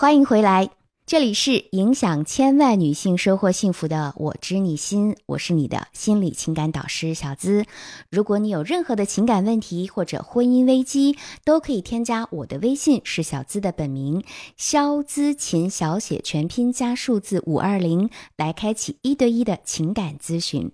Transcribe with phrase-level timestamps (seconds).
[0.00, 0.70] 欢迎回来，
[1.06, 7.64] 这里是影响千万女性收获幸福的“我知你心”，我是你的心理情感导师小资。
[8.08, 14.22] 如果你有任何的情感问题或者婚姻危机，都可以添加我的微信，是小资的本名
[14.56, 20.70] 肖资琴小写全拼加数字五二零，来开启一对一的情感咨询。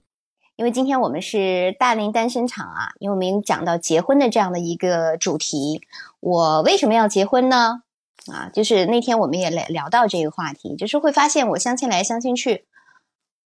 [0.56, 5.80] 因为今天我们是大龄单身场啊，因为我们讲到结婚的这样的一个主题，
[6.20, 7.80] 我为什么要结婚呢？
[8.32, 12.64] 啊，就是那天我们也聊聊到这个话题，就是会发现我相亲来相亲去，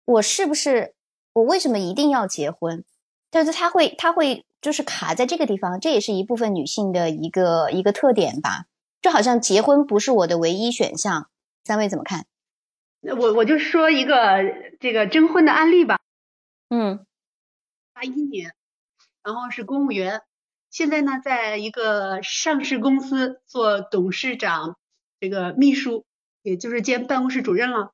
[0.04, 0.94] 我是不是
[1.32, 2.84] 我为什么一定要结婚？
[3.30, 8.66] 但是他会他会就是卡在这个地方，这也是一部分女性的一个一个特点吧。
[9.00, 11.28] 就好像结婚不是我的唯一选项，
[11.64, 12.26] 三位怎么看？
[13.02, 14.42] 我我就说一个
[14.80, 16.00] 这个征婚的案例吧。
[16.70, 17.04] 嗯，
[17.92, 18.54] 八一年，
[19.22, 20.22] 然后是公务员。
[20.74, 24.76] 现在呢，在一个上市公司做董事长，
[25.20, 26.04] 这个秘书，
[26.42, 27.92] 也就是兼办公室主任了。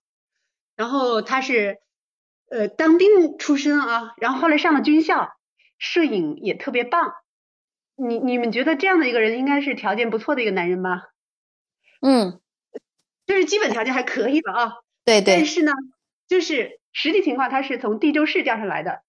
[0.77, 1.77] 然后他是
[2.49, 5.31] 呃当兵出身啊，然后后来上了军校，
[5.77, 7.13] 摄影也特别棒。
[7.97, 11.03] 你你们觉得这样的一个人应该是条件不错的一个男人吧？
[12.01, 12.41] 嗯，
[13.27, 14.73] 就是基本条件还可以吧啊。
[15.05, 15.37] 对对。
[15.37, 15.73] 但是呢，
[16.29, 19.03] 就是实际情况，他是从地州市调上来的。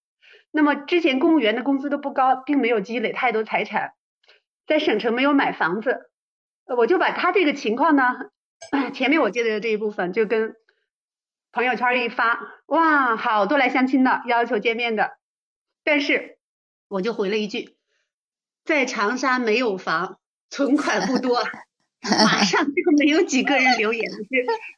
[0.54, 3.94] 那么之前公务员的工资都不高，并没有积累太多财产，
[4.66, 6.10] 在省城没有买房子，
[6.76, 8.04] 我就把他这个情况呢，
[8.92, 10.54] 前面我接的这一部分就跟
[11.52, 15.16] 朋友圈一发，哇，好多来相亲的，要求见面的，
[15.84, 16.36] 但是
[16.86, 17.74] 我就回了一句，
[18.62, 20.18] 在长沙没有房，
[20.50, 21.42] 存款不多，
[22.02, 24.28] 马上就没有几个人留言，是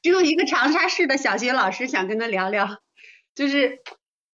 [0.02, 2.78] 只有一个长沙市的小学老师想跟他聊聊，
[3.34, 3.80] 就是。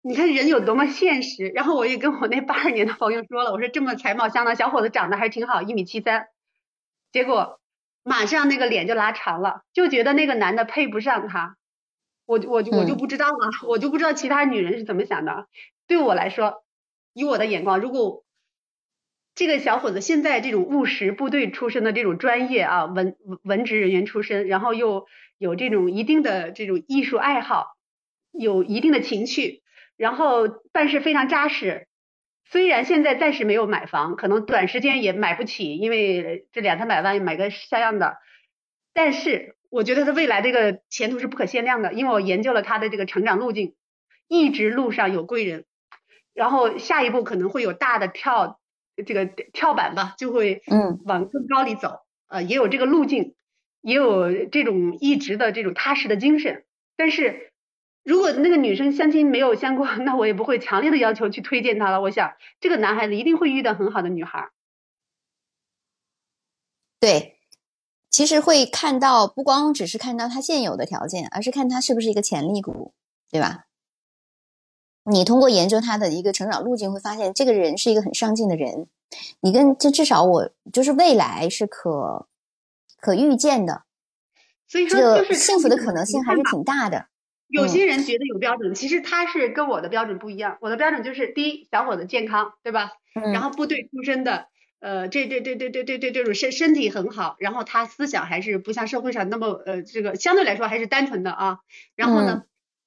[0.03, 6.29] 你看人有多么现实，然后我也跟我那八二年的朋友说了，我说这么才貌相当小伙子长得还挺好，一米七三，
[7.13, 7.61] 结果
[8.03, 11.57] 马上那个脸就拉长了，就觉得那个男的配不上他，
[12.25, 15.49] 我我我就不知道了，我就不知道其他女人是怎么想的。
[15.87, 16.65] 对我来说，
[17.13, 18.25] 以我的眼光，如果
[19.35, 25.05] 这个小伙子现在这种务实部队出身的这种专业啊，文文职人员出身，然后又
[25.37, 27.67] 有这种一定的这种艺术爱好，
[28.33, 29.60] 有一定的情趣。
[30.01, 31.87] 然后办事非常扎实，
[32.47, 38.17] 虽然现在暂时没有买房，可能短时间也买不起，因为这两三百万买个像样的，
[38.95, 43.75] 但是我觉得他未来这个前途是不可限量的，因为我研究了他的这个成长路径，
[44.27, 45.67] 一直路上有贵人，
[46.33, 48.59] 然后下一步可能会有大的跳
[49.05, 50.99] 这个跳板吧，就会嗯。
[51.05, 53.35] 往更高里走，呃也有这个路径，
[53.83, 56.65] 也有这种一直的这种踏实的精神，
[56.97, 57.50] 但是。
[58.03, 62.01] 如果那个女生相亲没有相过， 那我也不会强烈的要求去推荐她了。
[62.01, 64.51] 我想这个男孩子一定会遇到很好的女孩。
[66.99, 67.39] 对，
[68.11, 72.93] 其实会看到不光只是看到他现有的条件，而是看他是不是一个潜力股，
[73.31, 73.67] 对吧？
[75.05, 78.87] 你通过研究他的一个成长路径，会发现这个人是一个很上进的人。
[79.41, 82.29] 你跟这至少我就是未来是可
[82.99, 83.85] 可预见的，
[84.69, 87.07] 所以说这个幸福的可能性还是挺大的。
[87.51, 90.57] 有些人觉得有标准，其实他是跟我的标准不一样。
[90.61, 92.93] 我的标准就是：第一，小伙子健康，对吧？
[93.15, 93.33] 嗯。
[93.33, 94.47] 然后部队出身的，
[94.79, 101.59] 呃，这这这这这这这这种身身体很好，然后他思想还是不像社会上那么呃，这个相对来说还是单纯的啊。
[101.97, 102.45] 然后呢，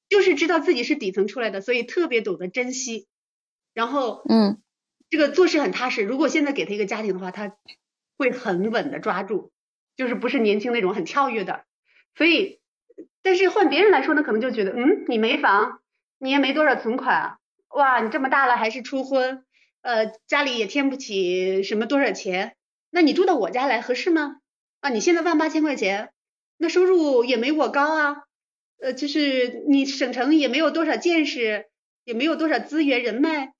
[0.07, 3.07] 就是知道自己是底层出来的，所以特别懂得珍惜。
[3.73, 4.61] 然后，嗯，
[5.09, 6.03] 这个做事很踏实。
[6.03, 7.57] 如果现在给他一个家庭的话，他
[8.17, 9.51] 会很稳的抓住，
[9.97, 11.65] 就是不是年轻那种很跳跃的。
[12.15, 12.62] 所以。
[13.23, 15.79] 但是换别人来说呢，可能就觉得，嗯，你没房，
[16.19, 17.37] 你也没多少存款，
[17.69, 19.43] 哇，你这么大了还是初婚，
[19.81, 22.55] 呃，家里也添不起什么多少钱，
[22.91, 24.35] 那你住到我家来合适吗？
[24.81, 26.09] 啊，你现在万八千块钱，
[26.57, 28.23] 那收入也没我高啊，
[28.81, 31.65] 呃，就是你省城也没有多少见识，
[32.03, 33.53] 也没有多少资源人脉，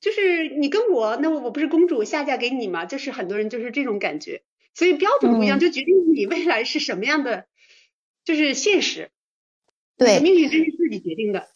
[0.00, 2.84] 就是你跟我，那我不是公主下嫁给你吗？
[2.84, 4.42] 就是很多人就是这种感觉，
[4.74, 7.46] 所以标准不一样，就决定你未来是什么样的。
[8.28, 9.10] 就是现实，
[9.96, 11.48] 对命运真是自己决定的。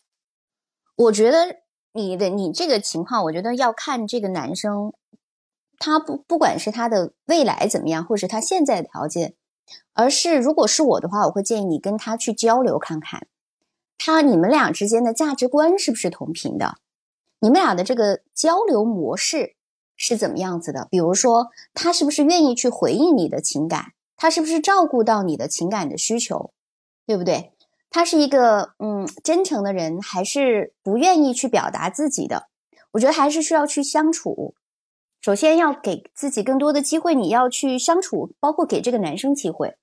[0.96, 1.58] 我觉得
[1.92, 4.94] 你的你这个情况，我觉得要看这个男生，
[5.76, 9.34] 他不不管是他的未来怎么样，或是他现在的条件，
[9.92, 13.26] 而是如果是我的话，我会建议你跟他去交流看看，
[13.98, 16.78] 他你们俩之间的价值观是不是同频的，
[17.40, 19.56] 你们俩的这个交流模式
[19.94, 20.88] 是怎么样子的？
[20.90, 26.54] 比如说，他是不是愿意去回应你的情感，他是不是照顾到你的情感的需求？
[27.06, 27.52] 对不对？
[27.90, 32.48] 他是一个嗯真诚的人，还是不愿意去表达自己的？
[32.92, 34.54] 我觉得还是需要去相处。
[35.20, 39.76] 首先要给自己更多的机会，你要去相处，包括给这个男生机会。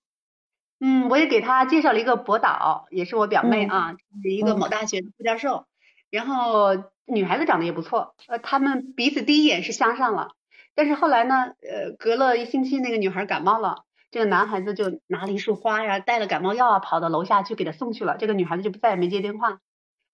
[0.79, 5.65] 嗯，我也给他介绍了一个博导，也是我表妹嗯啊，是一个某大学的副教授。
[6.09, 6.69] 然后
[7.05, 10.29] 女孩子长得也不错，呃，他们彼此第一眼是相上了，
[10.73, 18.17] 但是后来呢，呃，隔了一星期，那个女孩感冒了，这个男孩子就拿了一束花呀，带了感冒药啊，跑到楼下去给他送去了。
[18.17, 19.61] 这个女孩子就再也没接电话。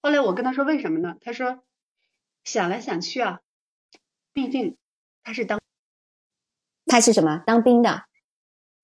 [0.01, 1.15] 后来我跟他说为什么呢？
[1.21, 1.63] 他说
[2.43, 3.39] 想来想去啊，
[4.33, 4.77] 毕竟
[5.23, 5.61] 他是当
[6.85, 7.43] 他是什么？
[7.45, 8.05] 当兵的。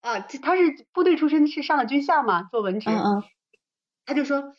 [0.01, 2.89] 啊，这他是部队出身，是上了军校嘛，做文职。
[2.89, 3.23] 嗯嗯
[4.05, 4.55] 他就说，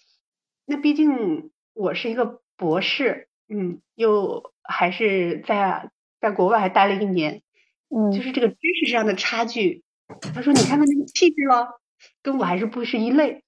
[0.66, 5.90] 那毕竟我是一个博士，嗯，又还是在
[6.20, 7.42] 在国外还待了一年，
[7.88, 9.82] 嗯，就是这个知识上的差距。
[10.34, 11.80] 他说，你看看那个气质咯，
[12.22, 13.42] 跟我还是不是一类。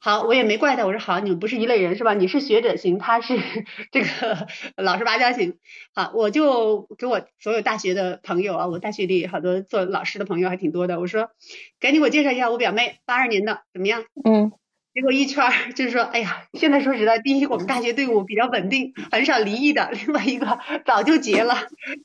[0.00, 2.14] 好，我也没怪他，我说好，你们不是一类人是吧？
[2.14, 3.36] 你是学者型，他是
[3.90, 4.46] 这个
[4.76, 5.58] 老实巴交型。
[5.92, 11.30] 好，我就给我所有大学的朋友啊，我大学里好多做老师的朋友还挺多的，我说
[11.80, 14.04] 赶紧给我介绍一下我表妹，八二年的，怎么样？
[14.24, 14.52] 嗯
[14.98, 21.54] 结果一圈儿就是说，哎呀，现在说实在，第一，我们大学队伍比较稳定，很少离异的；另外一个早就结了，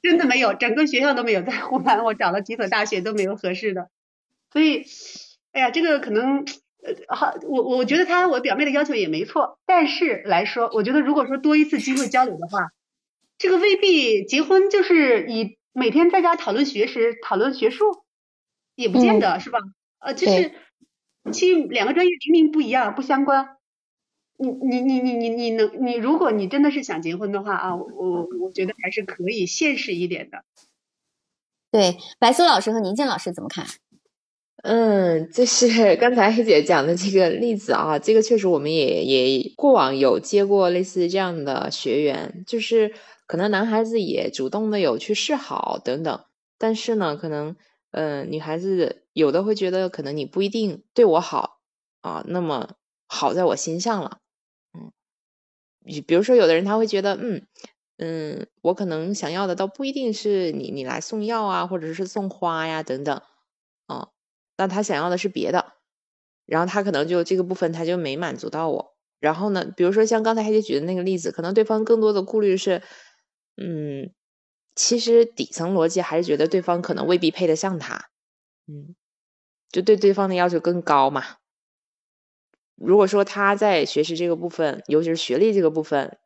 [0.03, 1.41] 真的没有，整个学校都没有。
[1.41, 3.89] 在湖南，我找了几所大学都没有合适的，
[4.51, 4.85] 所以，
[5.53, 6.45] 哎呀，这个可能，
[6.83, 12.67] 呃，好，我我觉得他我表妹的要求也没错，但是来说，我觉得如果说多一次机会交流的话，
[13.39, 18.03] 这个未必结婚就是以每天在家讨论学识、讨论学术，
[18.75, 19.57] 也不见得、是吧？
[19.97, 20.51] 呃，就是
[21.31, 23.57] 其实两个专业明明不一样，不相关。
[24.37, 30.43] 你你你你你你能你如果你真的是想结婚的话啊，我我我觉得还是可以现实一点的。
[31.71, 33.65] 对，白苏老师和宁静老师怎么看？
[34.63, 42.93] 嗯，就是刚才黑姐讲的这个例子啊，这个确实我们也也过往有接过类似这样的学员，就是
[43.27, 46.25] 可能男孩子也主动的有去示好等等，
[46.57, 47.55] 但是呢，可能
[47.91, 51.60] 嗯、呃女孩子有的会觉得可能你不一定对我好
[52.01, 52.75] 啊，那么
[53.07, 54.19] 好在我心上了，
[54.74, 54.92] 嗯，
[56.06, 57.48] 比如说有的人他会觉得嗯
[57.98, 63.21] 嗯，我可能想要的倒不一定是你你来送药啊，或者是送花呀等等，
[63.88, 64.10] 啊。
[64.57, 65.74] 那他想要的是别的，
[66.45, 68.95] 然后他可能就这个部分他就没满足到我。
[69.19, 72.81] 然后呢，比如说像刚才黑姐举的那个例子，可能对方更多的顾虑是，
[73.57, 74.12] 嗯，
[74.75, 78.10] 其实底层逻辑还是觉得对方可能未必配得上他，
[78.68, 78.95] 嗯，
[79.73, 81.25] 就对对方的要求更高嘛。
[82.75, 86.17] 如果说他在学习这个部分，尤其是学历这个部分，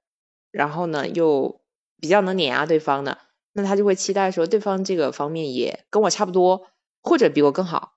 [0.51, 1.61] 然后呢又
[1.99, 3.19] 比较能碾压对方的，
[3.53, 6.67] 那他就会期待说对方这个方面也跟我差不多，
[7.01, 7.93] 或者比我更好。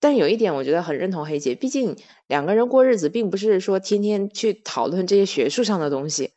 [0.00, 1.96] 但有一点，我觉得很认同黑姐，毕竟
[2.26, 6.34] 两个人过日子，并不是说天天去讨论这些学术上的东西，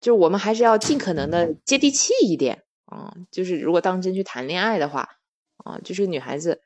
[0.00, 3.14] 就我们还是要尽可能的接地气一点啊。
[3.30, 5.17] 就是如果当真去谈恋爱的话
[5.64, 6.62] 啊，就是女孩子，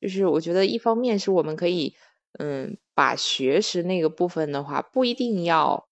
[0.00, 1.94] 就是我觉得一方面是我们可以，
[2.38, 5.88] 嗯，把学识那个部分的话，不一定要，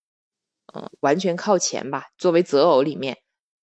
[0.75, 2.07] 嗯，完全靠前吧。
[2.19, 3.19] 作为择偶里面，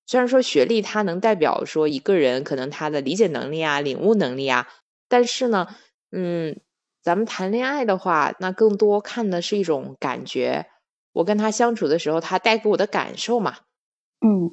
[0.05, 4.67] 虽然说学历它能代表说一个人可能他的理解能力啊、领悟能力啊。
[5.07, 5.67] 但是呢，
[6.11, 6.59] 嗯，
[7.01, 10.67] 咱们谈恋爱的话，那更多看的是一种感觉。
[11.13, 13.57] 我跟他相处的时候，他带给我的感受嘛，
[14.21, 14.51] 嗯，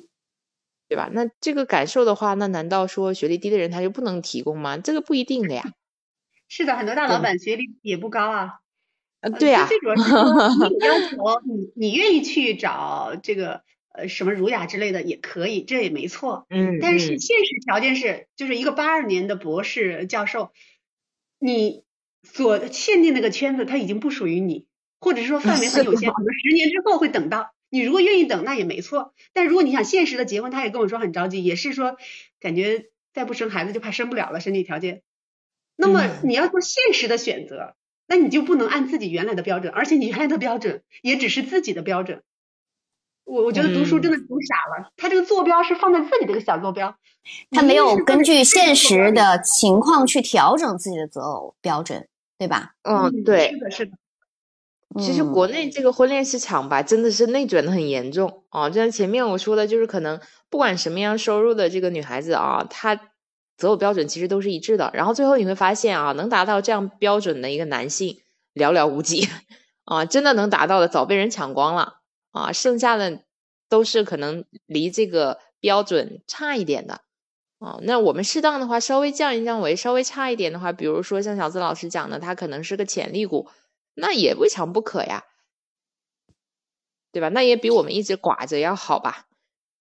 [0.90, 1.08] 对吧？
[1.12, 4.76] 那这个感受的话，那难道说学历低的人他就不能提供吗？
[4.76, 5.62] 这个不一定的呀。
[6.48, 8.54] 是的，很多大老板学历也不高啊。
[9.20, 10.24] 呃，对呀、最主要是说
[10.68, 11.16] 你有要求，
[11.46, 16.46] 你你愿意去找这个呃什么儒雅之类的也可以，这也没错。
[16.50, 20.50] 嗯，但是嗯现实条件是，就是一个八二年的博士教授，
[21.38, 21.84] 你
[22.24, 24.66] 所限定那个圈子，它已经不属于你，
[24.98, 27.52] 或者是说范围很 有限，可能十年之后会等到。
[27.70, 29.14] 你如果愿意等，那也没错。
[29.32, 31.96] 但如果你想现实的结婚，他也跟我说很着急，也是说
[32.40, 35.02] 感觉再不生孩子就怕生不了了，身体条件。
[35.76, 37.74] 那么嗯你要做现实的选择，
[38.06, 42.22] 那你就不能按自己原来的标准，而且你原来的标准也只是自己的标准。
[43.24, 46.96] 我我觉得读书真的读傻了，他这个坐标是放在自己这个小坐标，
[47.52, 52.08] 他没有根据现实的情况去调整自己的择偶标准，
[52.38, 52.72] 对吧？
[52.82, 53.58] 嗯，对是。
[53.58, 53.92] 的，是的，
[54.98, 58.68] 其实嗯国内这个婚恋市场吧，真的是内卷的很严重啊。
[58.68, 63.00] 就像前面我说的，就是可能不管什么样收入的这个女孩子啊，她
[63.56, 64.90] 择偶标准其实都是一致的。
[64.92, 68.18] 然后最后你会发现啊，能达到这样标准的一个男性
[68.54, 69.28] 寥寥无几
[69.84, 71.98] 啊，真的能达到的早被人抢光了
[72.32, 73.20] 啊，剩下的
[73.68, 77.02] 都是可能离这个标准差一点的。
[77.60, 83.48] 啊，那我们适当的话，稍微降一降维，稍微差一点的话，比如说像小资老师讲的，他可能是个潜力股，
[84.00, 85.24] 那也未尝不可呀，
[87.12, 87.28] 对吧？
[87.28, 89.26] 那也比我们一直寡着要好吧？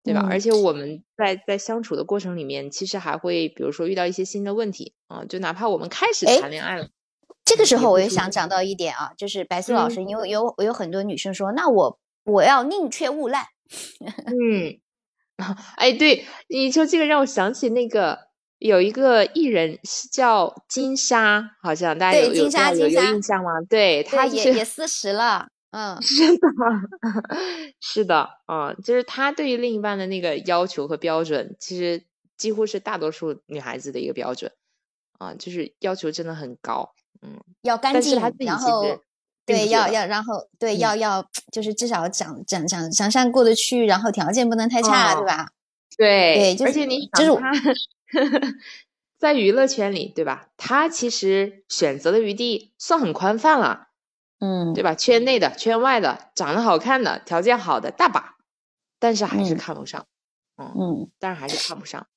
[0.04, 0.22] 对吧？
[0.24, 6.90] 嗯而且我们在在相处的过程里面，其实还会比如说遇到一些新的问题啊，就哪怕我们开始哎谈恋爱了，
[7.44, 13.46] 这个时候我也想讲到一点啊，就是白素老嗯师，因为有有很多女生说，那我我要宁缺毋滥。
[14.26, 14.80] 嗯，
[15.76, 18.29] 哎，对你说这个让我想起那个
[18.60, 23.52] 有一个艺人是叫金莎，好像大家对有有金莎有有印象吗？
[23.70, 26.48] 对，她对，就是也也四十了，嗯， 是的，
[27.80, 32.04] 是的，嗯，就是她对于另一半的那个要求和标准，其实
[32.38, 34.52] 几乎是大多数女孩子的一个标准，
[35.18, 38.84] 啊，就是要求真的很高，嗯，要干净然后
[39.46, 45.50] 对要要，然后对嗯要要 就是至少长长长长相过得去，然后条件不能太差，对哦吧？
[45.98, 47.32] 对，对就是而且你就是
[49.18, 50.50] 在娱乐圈里，对吧？
[50.56, 53.88] 他其实选择的余地算很宽泛了，
[54.40, 54.96] 嗯，对吧？
[54.96, 58.38] 圈内的、圈外的，长得好看的、条件好的大把，
[58.98, 60.06] 但是还是嗯看不上，
[60.58, 62.08] 嗯，嗯，但是还是看不上，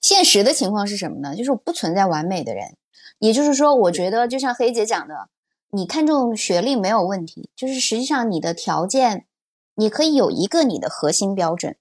[0.00, 1.36] 现实的情况是什么呢？
[1.36, 2.76] 就是不存在完美的人，
[3.18, 5.28] 也就是说，我觉得就像黑姐讲的，
[5.72, 9.26] 你看重学历没有问题，就是实际上你的条件，
[9.74, 11.76] 你可以有一个你的核心标准，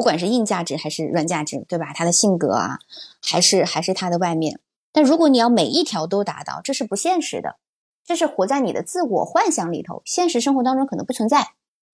[0.00, 1.92] 不管是硬价值还是软价值，对吧？
[1.94, 2.78] 他的性格啊，
[3.20, 4.58] 还是还是他的外面。
[4.92, 7.56] 但如果你要每一条都达到，这是不现实的，
[8.02, 11.48] 这是活在你的自我幻想里头，现实生活当中可能不存在，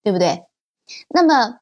[0.05, 0.45] 对不对？
[1.09, 1.59] 那么，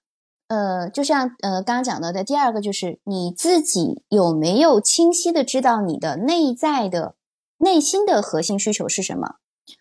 [0.49, 7.15] 呃，就像呃刚刚讲到的第二个，就是你自己有没有清晰的知道你的内在的
[7.57, 9.37] 内心的核心需求是什么？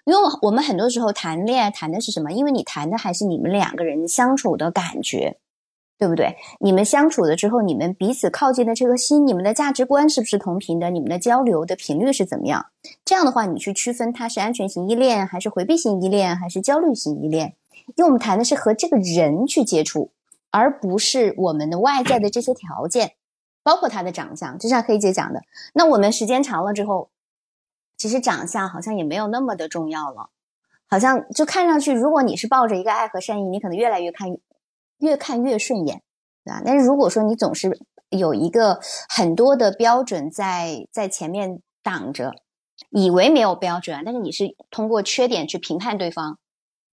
[0.05, 2.31] 因为我们很多时候谈恋爱谈的是什么？
[2.31, 5.39] 因为你谈的还是你们两个人相处的感觉，
[6.03, 6.35] 对不对？
[6.59, 10.89] 你们相处了之后，你们彼此靠近的这个心，你们的价值观是不是同频的？
[10.89, 12.65] 你们的交流的频率是怎么样？
[13.05, 17.55] 这样的话，你去区分它是安全型依恋，还是回避型依恋，还是焦虑型依恋？
[17.95, 20.11] 因为我们谈的是和这个人去接触，
[20.51, 23.13] 而不是我们的外在的这些条件，
[23.63, 24.59] 包括他的长相。
[24.59, 25.39] 就像黑姐讲的，
[25.73, 27.11] 那我们时间长了之后，
[27.95, 30.31] 其实长相好像也没有那么的重要了，
[30.85, 34.27] 好像就看上去，如果你是抱着一个爱和善意，你可能越来越看
[35.03, 36.01] 越看越顺眼，
[36.45, 36.61] 对吧？
[36.65, 37.77] 但是如果说你总是
[38.09, 38.79] 有一个
[39.09, 42.33] 很多的标准在在前面挡着，
[42.89, 46.39] 以为没有标准，但是你是通过缺点去评判对方，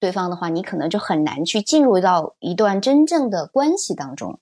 [0.00, 4.40] 对方的话，你可能就很难去进入到一段真正的关系当中。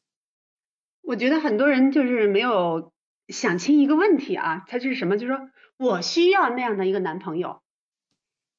[1.03, 2.93] 我觉得很多人就是没有
[3.29, 5.19] 想清一个问题啊，他就是什么？
[5.19, 7.61] 就是说我需要那样的一个男朋友，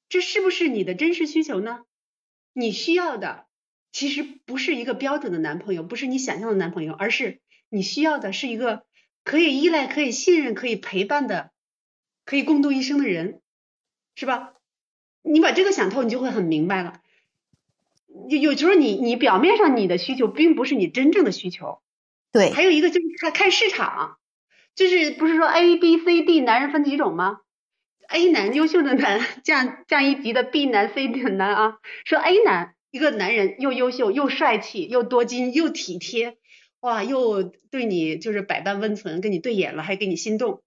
[0.08, 1.82] 这是不是你的真实需求呢？
[2.54, 3.46] 你需要的
[3.92, 8.84] 其实不是一个标准的男朋友，不是你想象的男朋友，而是你需要的是一个
[9.24, 11.52] 可以依赖、可以信任、可以陪伴的、
[12.26, 13.42] 可以共度一生的人，
[14.16, 14.54] 是吧？
[15.22, 17.02] 你把这个想透，你就会很明白了。
[18.30, 21.82] 有有时候你你表面上你的需求并不是你真正的需求，
[22.32, 24.18] 对，还有一个就是看看市场，
[24.76, 27.42] 就是不是说 A、B、C、D 男人分几种吗
[28.08, 36.38] ？A 男优秀的男 降降一级的 B 男、C 的男啊，说 A 男一个男人又优秀又帅气又多金又体贴，
[36.80, 40.62] 哇，又对你就是百般温存，跟你对眼了还给你心动，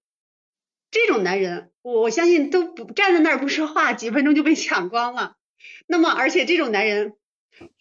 [0.90, 5.36] 这种男人我相信都不站在那儿不说话，几分钟就被抢光了。
[5.86, 7.14] 那么而且这种男人。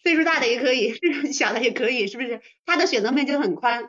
[0.02, 2.42] 岁数大的也可以，岁数小的也可以，是不是？
[2.66, 3.88] 他的选择面就很宽。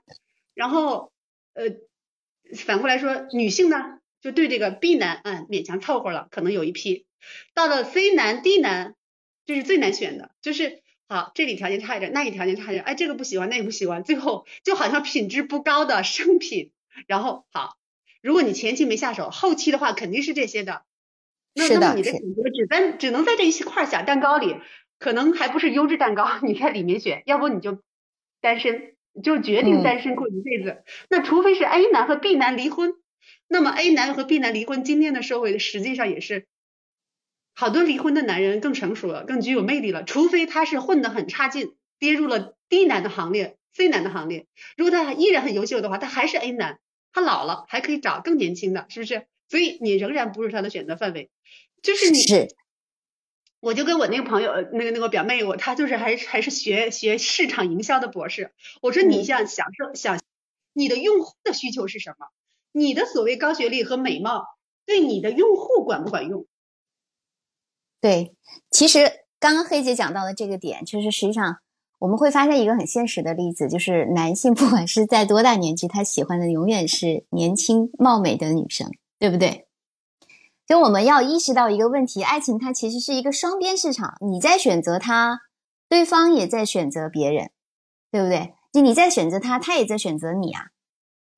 [0.53, 1.11] 然后，
[1.53, 1.65] 呃，
[2.55, 7.05] 反过来说，女性呢，就对这个 B 男，嗯，勉强凑合了，可能有一批。
[7.53, 8.95] 到了 C 男、D 男，
[9.45, 16.71] 这是最难选的，就是好，这里条件差一点，那里条件差一点，哎，这个不喜欢，那个不喜欢，最后就好像品质不高的生品。
[17.07, 17.77] 然后好，
[18.21, 20.83] 如果你前期没下手，后期的话肯定是这些的。
[21.53, 24.55] 那是的那么你的选择只在只能在这一块小蛋糕里。
[24.99, 27.83] 可能还不是优质蛋糕，你在里面选，要不你就
[28.39, 30.69] 单身，就决定单身过一辈子。
[30.69, 32.93] 嗯、那除非是 A 男和 B 男离婚，
[33.49, 36.45] 那么 A 男和 B 男离婚，今天的社会实际上也是
[37.53, 40.03] 好多离婚的男人更成熟了，更具有魅力了。
[40.03, 44.47] 除非他是混得很差劲，跌入了 D 男的行列、C 男的行列。
[44.75, 46.79] 如果他依然很优秀的话，他还是 A 男，
[47.11, 49.27] 他老了还可以找更年轻的，是不是？
[49.49, 51.29] 所以你仍然不是他的选择范围，
[51.81, 52.19] 就是你。
[52.21, 52.47] 是
[53.59, 58.51] 我就跟我那个朋友，那个那个表妹，我她就是还还是学学市场营销的博士。
[58.81, 60.19] 我说你想享受想
[60.73, 62.27] 你的用户的需求是什么？
[62.73, 64.47] 你的所谓高学历和美貌
[64.85, 66.45] 对你的用户管不管用？
[68.03, 68.35] 对，
[68.69, 68.99] 其实
[69.39, 71.59] 刚刚黑姐讲到的这个点，就是实际上
[71.99, 79.67] 我们会发现一个很现实的例子，就是男性不管是在多大年纪，他喜欢的永远是年轻貌美的女生，对不对？
[80.67, 85.39] 就我们要意识到一个问题，爱情它其实是一个双边市场，你在选择他，
[85.87, 87.51] 对方也在选择别人，
[88.11, 88.53] 对不对？
[88.73, 90.65] 就你在选择他，他也在选择你啊，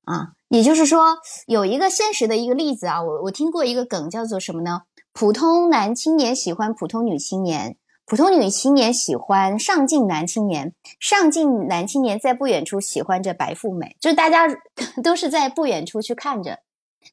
[0.02, 4.82] 啊，也就是说有一个现实的一个例子啊，我我听过一个梗叫做什么呢？
[5.12, 14.46] 普通男青年喜欢普通女青年，普通女青年喜欢上进男青年，上进男青年在不远处喜欢着白富美，就是大家
[15.02, 16.60] 都是在不远处去看着。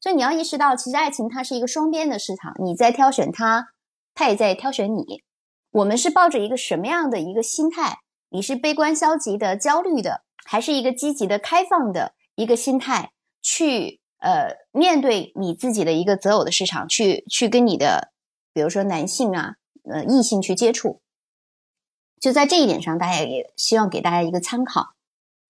[0.02, 3.68] 所以你要意识到，其实爱情它是一个双边的市场，你在挑选他，
[4.14, 5.24] 他也在挑选你。
[5.72, 8.00] 我们是抱着一个什么样的一个心态？
[8.30, 13.12] 你是悲观消极的、焦虑的，还是一个积极的、开放的一个心态
[13.44, 18.12] 去呃面对你自己的一个择偶的市场，去去跟你的
[18.52, 21.02] 比如说男性啊呃异性去接触？
[22.20, 24.96] 就在这一点上，大家也希望给大家一个参考，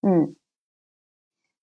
[0.01, 0.35] 嗯。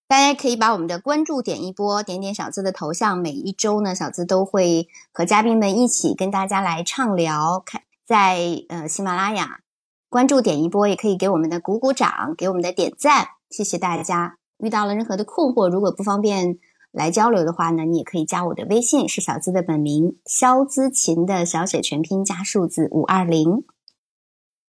[0.06, 3.16] 大家可以把我们的关注点一波，点点小资的头像。
[3.16, 7.62] 每一周呢，小资都会和嘉宾们一起跟大家来畅聊。
[7.64, 9.60] 看在呃喜马拉雅
[10.08, 14.39] 关注点一波，也可以给我们的鼓鼓掌，给我们的点赞，谢谢大家。
[14.62, 16.58] 遇到了任何的困惑，如果不方便
[16.92, 23.64] 来交流的话呢，你也可以加我的微信，是小资的本名肖资琴的小写全拼加数字五二零。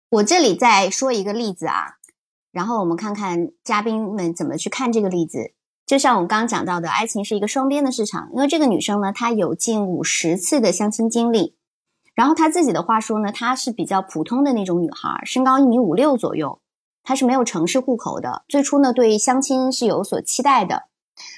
[0.09, 1.97] 我这里再说一个例子啊。
[2.51, 5.53] 然后我们看看嘉宾们怎么去看这个例子。
[5.87, 8.29] 就像我们刚刚讲到的，爱情是一个双边的市场。
[8.33, 11.57] 因为这个女生呢，她有近五十次的相亲经历。
[12.13, 16.61] 然后她自己的话说呢，她是比较普通的那种女孩，身高一米五六左右，
[17.03, 18.43] 他是没有城市户口的。
[18.47, 20.83] 最初呢，对相亲是有所期待的。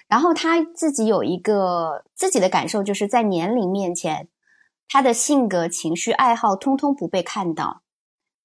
[0.07, 4.29] 然后他自己有一个自己的感受，就是在年龄面前，
[4.87, 7.81] 他的性格、情绪、爱好通通不被看到。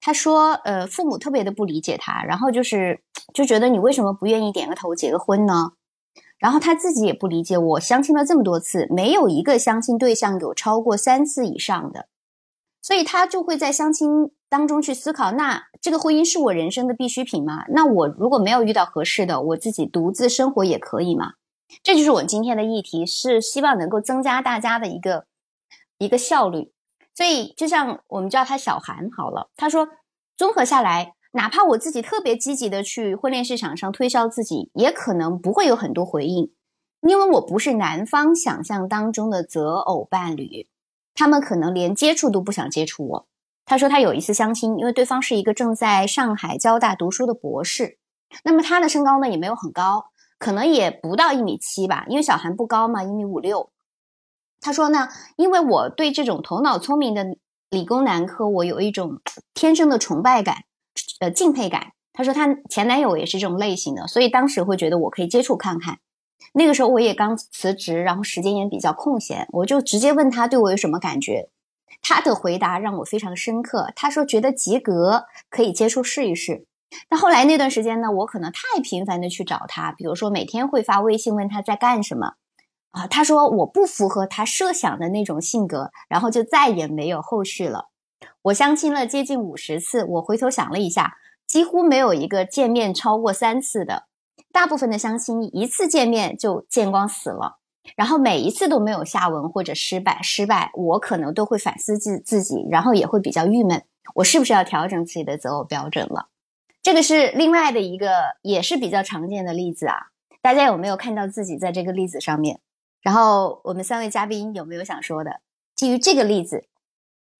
[0.00, 3.02] 他说：“呃，父母特别的不理解他，然后就是
[3.34, 5.72] 就觉得你为什么不愿意点个头结个婚呢？
[6.38, 12.08] 然后他自己也不理解，我相亲了这么多次，没有一个相亲对象有超过三次以上的，
[12.80, 17.64] 所以他就会在相亲当中去思考：那这个婚姻是我人生的必需品吗？
[17.69, 21.35] 那我如果没有遇到合适的，我自己独自生活也可以吗？
[21.85, 25.25] 这就是我今天的议题，是希望能够增加大家的一个
[25.99, 26.73] 一个效率。”
[27.14, 29.50] 所以，就像我们叫他小韩好了。
[29.54, 29.89] 他说，
[30.36, 36.52] 综合下来，哪怕我自己特别积极的去婚恋市场上推销自己，也可能不会有很多回应，
[37.02, 40.69] 因为我不是男方想象当中的择偶伴侣，
[41.15, 43.26] 他们可能连接触都不想接触我。
[43.71, 47.99] 他说，他有一次相亲，因为对方是一个正在上海交大读书的博士，
[48.43, 50.06] 那么他的身高呢也没有很高，
[50.41, 53.71] 可能也不到一米七吧，因为小韩不高嘛，一米五六。
[54.61, 57.25] 他说呢，因为我对这种头脑聪明的
[57.71, 59.21] 理工男科，我有一种
[59.54, 60.65] 天生的崇拜感，
[61.21, 61.93] 呃，敬佩感。
[62.13, 66.00] 他说他前男友也是这种类型的，所以当时会觉得我可以接触看看。
[66.54, 71.50] 那个时候我也刚辞职，然后时间也比较空闲，我就直接问他对我有什么感觉。
[72.02, 76.66] 他的回答让我非常深刻，他说觉得及格，可以接触试一试。
[77.08, 82.34] 那后来那段时间呢，我可能太频繁的去找他，比如说每天会发微信问他在干什么。
[82.90, 87.90] 啊，他说我不符合他设想的那种性格，然后就再也没有后续了。
[88.42, 91.14] 我相亲了接近五十次，我回头想了一下，
[91.46, 94.06] 几乎没有一个见面超过三次的，
[94.50, 97.59] 大部分的相亲一次见面就见光死了，
[97.97, 106.28] 然后每一次都没有下文或者失败，失败我可能都会反思自自己，然后也会比较郁闷，我是不是要调整自己的择偶标准了？
[106.82, 110.08] 这个是另外的一个也是比较常见的例子啊，
[110.40, 112.60] 大家有没有看到自己在这个例子上面？
[113.02, 115.40] 然后我们三位嘉宾有没有想说的？
[115.75, 116.69] 基于这个例子，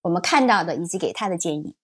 [0.03, 1.77] 我们看到的以及给他的建议，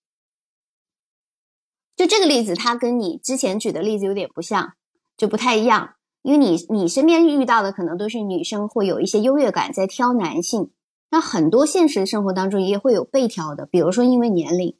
[1.95, 4.75] 就这个例子，他跟你之前举的例子有点不像，
[5.16, 5.97] 就不太一样。
[6.27, 10.73] 因为你你身边遇到的可能都是女生会有一些优越感在挑男性，
[11.09, 14.77] 那很多现实生活当中也会有被挑的，比如说因为年龄，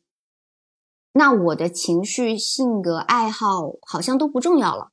[1.13, 4.91] 那我的情绪、性格、爱好好像都不重要了，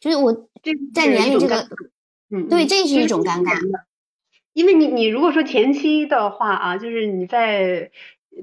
[0.00, 0.32] 就是我
[0.92, 1.68] 在年龄这个。
[2.30, 3.56] 嗯，对，这是一种尴尬，
[4.54, 7.92] 因为你你如果说前期的话啊，就是你在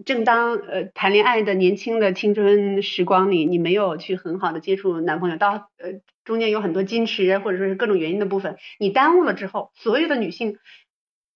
[0.06, 10.58] 正当呃谈恋爱的年轻的青春时光里，你没有去很好的接触男朋友，到呃中间有很多矜持或者说是各种原因的部分，你耽误了之后，所有的女性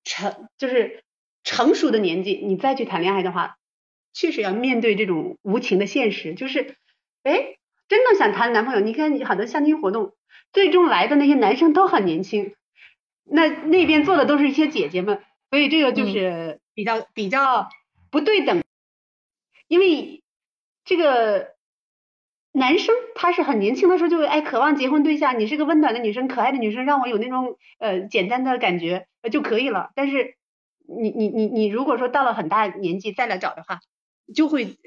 [0.03, 1.03] 成就是
[1.43, 3.57] 成熟的年纪，你再去谈恋爱的话，
[4.13, 6.75] 确实要面对这种无情的现实，就是
[7.23, 10.13] 哎，真的想谈男朋友，你看你好多相亲活动。
[10.53, 12.53] 最终来的那些男生都很年轻，
[13.25, 17.67] 那那边坐的都是一些姐姐们，所以这个就是比较比较
[18.15, 18.63] 不对等，
[19.67, 20.23] 因为
[20.85, 21.53] 这个
[22.53, 29.91] 男生他是很年轻的时候就哎渴望结婚对象，你是个温暖的女生，可爱的女生，让我有那种呃简单的感觉就可以了。
[29.95, 30.37] 但是
[30.87, 33.81] 你你你你如果说到了很大年纪再来找的话，
[34.33, 34.77] 就会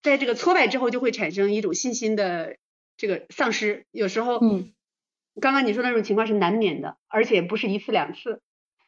[0.00, 2.56] 在这个挫败之后就会产生一种信心的
[2.96, 4.72] 这个丧失，有时候，嗯，
[5.42, 8.40] 刚刚你说那种情况是难免的，而且不是一次两次，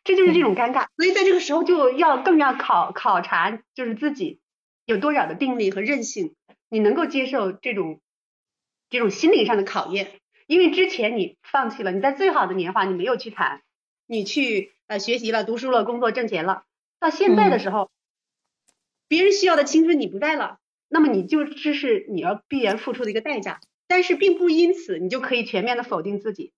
[0.05, 0.87] 这就是这种尴尬。
[0.97, 4.41] 所以在这个时候就要更要考考察，就是自己
[4.85, 6.35] 有多少的定力和韧性，
[6.69, 8.01] 你能够接受这种
[8.89, 10.21] 这种心理上的考验。
[10.47, 13.63] 因为之前你放弃了，你在最好的年华你没有去谈，
[14.07, 16.65] 你去呃学习了、读书了、工作挣钱了，
[16.99, 17.91] 到现在的时候，
[19.07, 20.59] 别人需要的青春你不在了，
[20.89, 23.61] 那么你就这是你要必然付出的一个代价。
[23.87, 26.53] 但是并不因此你就可以全面的否定自己，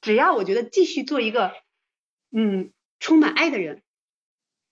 [0.00, 1.52] 只要我觉得继续做一个
[2.30, 3.82] 嗯充满爱的人，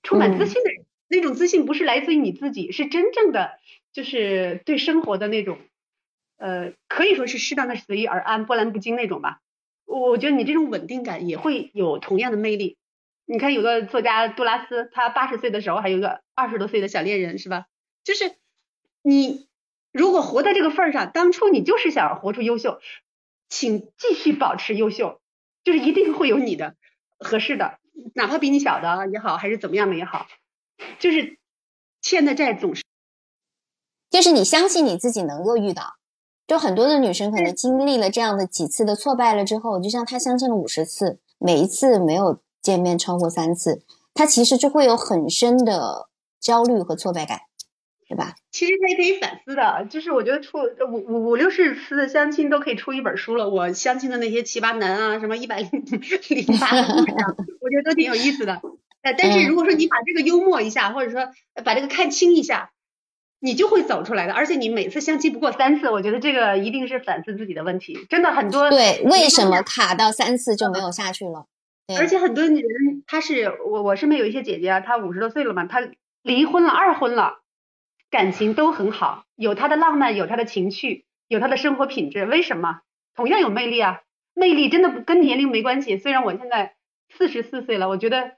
[0.02, 3.58] 充满自信的人，那种自信不是来自于你自己，是真正的
[3.92, 5.58] 就是对生活的那种。
[6.38, 9.40] 呃，可以说是适当的随遇而安、波澜不惊那种吧。
[9.86, 12.76] 我觉得你这种稳定感也会有同样的魅力。
[13.24, 17.64] 你看，有个作家杜拉斯，他八十岁的时候还有个二十多岁的小恋人，是吧？
[18.04, 18.34] 就是
[19.00, 19.48] 你
[19.92, 22.80] 如果活在这个份儿上，当初你就是想活出优秀，
[23.48, 25.22] 请继续保持优秀，
[25.64, 26.76] 就是一定会有你的
[27.18, 27.78] 合适的，
[28.14, 30.26] 哪怕比你小的也好，还是怎么样的也好，
[30.98, 31.38] 就是
[32.02, 32.82] 欠的债总是，
[34.10, 35.94] 就是你相信你自己能够遇到。
[36.46, 43.82] 就很多的女生可能经历了这样的几次的挫败了之后，就像她相亲了五十次，每一次没有见面超过三次，
[44.14, 47.40] 她其实就会有很深的焦虑和挫败感，
[48.08, 48.34] 对吧？
[48.50, 50.58] 其实他也可以反思的，就是我觉得出
[50.90, 53.48] 五五五六十次的相亲都可以出一本书了。
[53.48, 57.12] 我相亲的那些奇葩男啊，什么一百零零八的故事，
[57.60, 58.60] 我觉得都挺有意思的。
[59.02, 61.32] 呃，但是如果说你把这个幽默一下，或者说
[61.64, 62.70] 把这个看清一下。
[63.38, 68.06] 你就会走出来的，而且你每次相亲不过三次，我觉得这个一定是反思自己的问题。
[68.08, 71.44] 真的很多对，为什么卡到三次就没有下去了？
[71.98, 75.86] 而且很多女人，她是我我身边有一些姐姐啊，她五十多岁了嘛，她
[76.22, 77.40] 离婚了，二婚了，
[78.10, 82.24] 感情都很好，有他的浪漫，有他的情趣，有他的生活品质。
[82.24, 82.80] 为什么？
[83.14, 84.02] 同样有魅力啊，
[84.34, 85.96] 魅力真的不跟年龄没关系。
[85.98, 86.76] 虽然我现在
[87.08, 88.36] 四十四岁了，我觉得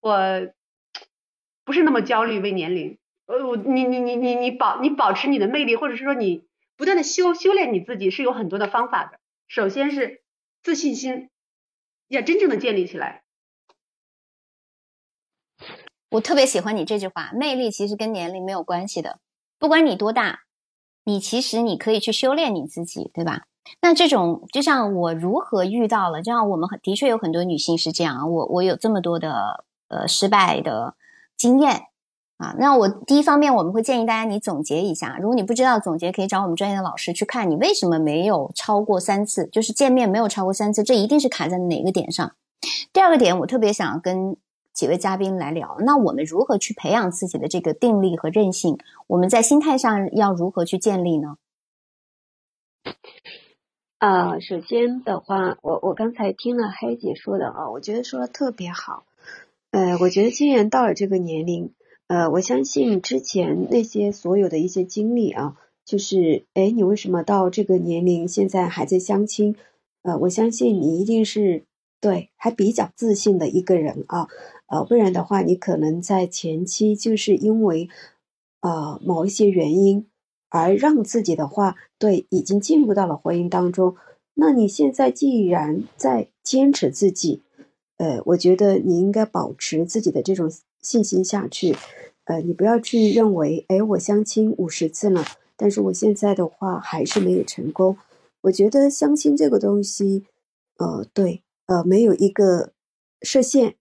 [0.00, 0.48] 我
[1.64, 2.98] 不是那么焦虑为年龄。
[3.26, 6.44] 呃，我你你你你你保你保持你的魅力，或者是说你
[6.76, 9.20] 不断的修修炼你自己，是有很多的方法的。
[9.48, 10.22] 首先是
[10.62, 11.28] 自信心
[12.08, 13.22] 要真正的建立起来。
[16.10, 19.18] 我特别喜欢你这句话，魅力其实跟年龄没有关系的，
[19.58, 20.40] 不管你多大，
[21.04, 23.44] 你其实你可以去修炼你自己，对吧？
[23.80, 30.94] 那这种就像我如何遇到了，就像我们的确有很多女性是这样，我我有这么多的呃失败的
[31.36, 31.82] 经验。
[32.38, 42.34] 啊，那我第一方面我们会建议大家你总结一下，如果你不知道总结，可以找我们专业的老师去看你为什么没有超过三次，就是见面没有超过三次，这一定是卡在哪个点上。
[42.94, 44.38] 第二个点，我特别想跟
[44.80, 48.78] 几位嘉宾来聊，那我们如何去培养自己的这个定力和韧性？
[49.08, 51.36] 我们在心态上要如何去建立呢？
[53.98, 59.04] 啊，首先的话，我我刚才听了黑姐说的啊，我觉得说的特别好。
[59.70, 61.74] 呃，我觉得既然到了这个年龄。
[62.06, 69.54] 呃，我相信之前那些所有的一些经历啊，就是哎，你为什么到这个年龄现在还在相亲？
[70.00, 71.66] 呃，我相信你一定是
[72.00, 74.28] 对还比较自信的一个人啊，
[74.66, 77.88] 呃，不然的话，你可能在前期就是因为
[78.60, 80.06] 呃某一些原因
[80.48, 83.96] 而让自己的话对已经进入到了婚姻当中。
[84.34, 87.42] 那你现在既然在坚持自己，
[87.98, 91.76] 呃，我觉得你应该保持自己的这种信心下去。
[92.24, 95.24] 呃，你不要去认为，哎，我相亲五十次了，
[95.56, 97.98] 但是我现在的话还是没有成功。
[98.42, 100.24] 我觉得相亲这个东西，
[100.78, 102.72] 呃，对，呃，没有一个
[103.22, 103.76] 设限，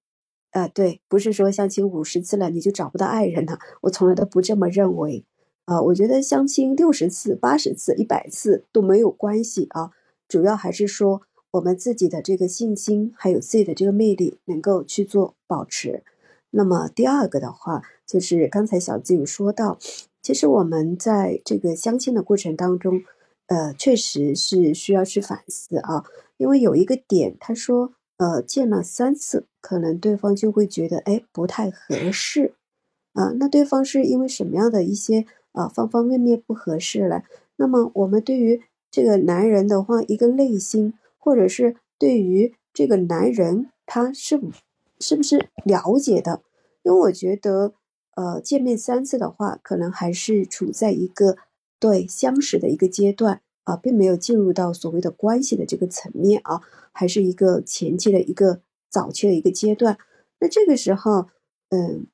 [0.51, 5.25] 呃，对，不是说相亲五十次了你就找不到爱人了，我从来都不这么认为。
[5.65, 9.89] 啊，我觉得相亲六十次、八十次、一百次都没有关系啊，
[10.27, 16.03] 主要还是说我们自己的这个信心，还有自己的这个魅力能够去做保持。
[16.51, 17.81] 那么第二个的话。
[18.09, 19.77] 就是刚才小子有说到，
[20.23, 23.03] 其实我们在这个相亲的过程当中，
[23.45, 26.03] 呃，确实是需要去反思啊，
[26.39, 32.55] 因为有一个点，他说，呃，见了三次，可能对方就会觉得，哎，不太合适，
[33.13, 37.23] 啊，那对方是因为什么样的一些啊方方面面不合适了？
[37.57, 44.41] 那么我们对于这个男人的话，一个内心，或者是对于这个男人，他是
[44.99, 46.41] 是不是了解的？
[46.81, 47.75] 因为我觉得。
[48.15, 51.37] 呃，见面三次的话，可能还是处在一个
[51.79, 59.99] 对相识的一个阶段啊，并没有进入到所谓的关系的这个层面啊，还是一个前期的一个早期的一个阶段。
[60.39, 61.27] 那这个时候，
[61.69, 62.07] 嗯，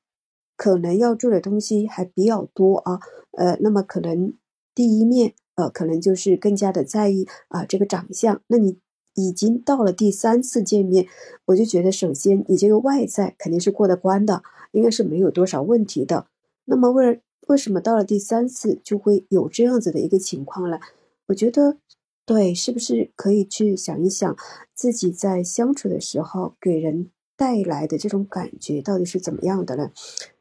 [0.54, 3.00] 可能要做的东西还比较多啊。
[3.38, 4.34] 呃，那么可能
[4.74, 8.42] 第一面呃，可能就是更加的在意啊这个长相。
[8.48, 8.78] 那你
[9.14, 11.06] 已经到了第三次见面，
[11.46, 14.42] 我就觉得首先你这个外在肯定是过得关的，
[14.72, 16.26] 应该是没有多少问题的。
[16.66, 20.78] 那么为为什么到了第三次就会有这样子的一个情况呢？
[21.26, 21.78] 我觉得，
[22.24, 24.36] 对，是不是可以去想一想
[24.74, 29.90] 自己在相处的时候给人带来的这种感觉到底是怎么样的呢？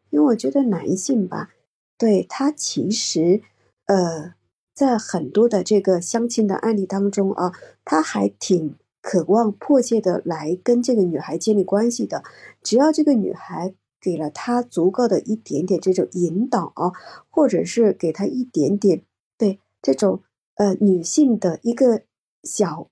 [0.09, 1.49] 因为我觉得男性吧，
[1.97, 3.41] 对他其实，
[3.85, 4.33] 呃。
[4.75, 7.53] 在很多的这个相亲的案例当中啊，
[7.85, 12.25] 他还挺渴望迫切的来跟这个女孩建立关系的。
[12.61, 16.91] 只要这个女孩给了他足够的一点点这种引导啊，
[17.29, 19.03] 或者是给他一点点
[19.37, 20.21] 对这种
[20.55, 22.01] 呃女性的一个
[22.43, 22.89] 小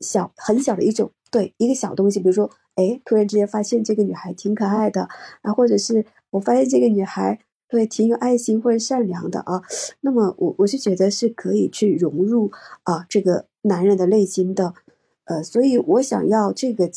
[0.00, 5.08] 小很小的一种对一个小东西，比如说哎，突然之间发现这个女孩挺可爱的
[5.42, 7.40] 啊，或者是我发现这个女孩。
[7.68, 9.62] 对，挺有爱心或者善良的啊，
[10.02, 12.50] 那么我我是觉得是可以去融入
[12.82, 14.74] 啊这个男人的内心的，
[15.24, 16.90] 呃，所以我想要这个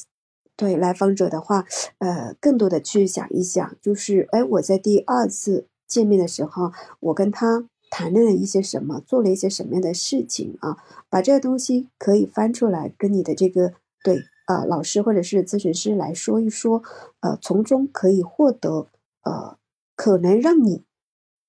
[0.58, 1.64] 对来访者的话，
[2.00, 10.76] 呃，更多的去想一想，就是哎，我在第二次见面的时候，我跟他谈论了一些什么，做了一些什么样的事情啊，
[11.10, 13.72] 把这个东西可以翻出来跟你的这个
[14.04, 16.84] 对啊老师或者是咨询师来说一说，
[17.22, 18.88] 呃，从中可以获得
[19.24, 19.58] 呃。
[19.96, 20.84] 可能让你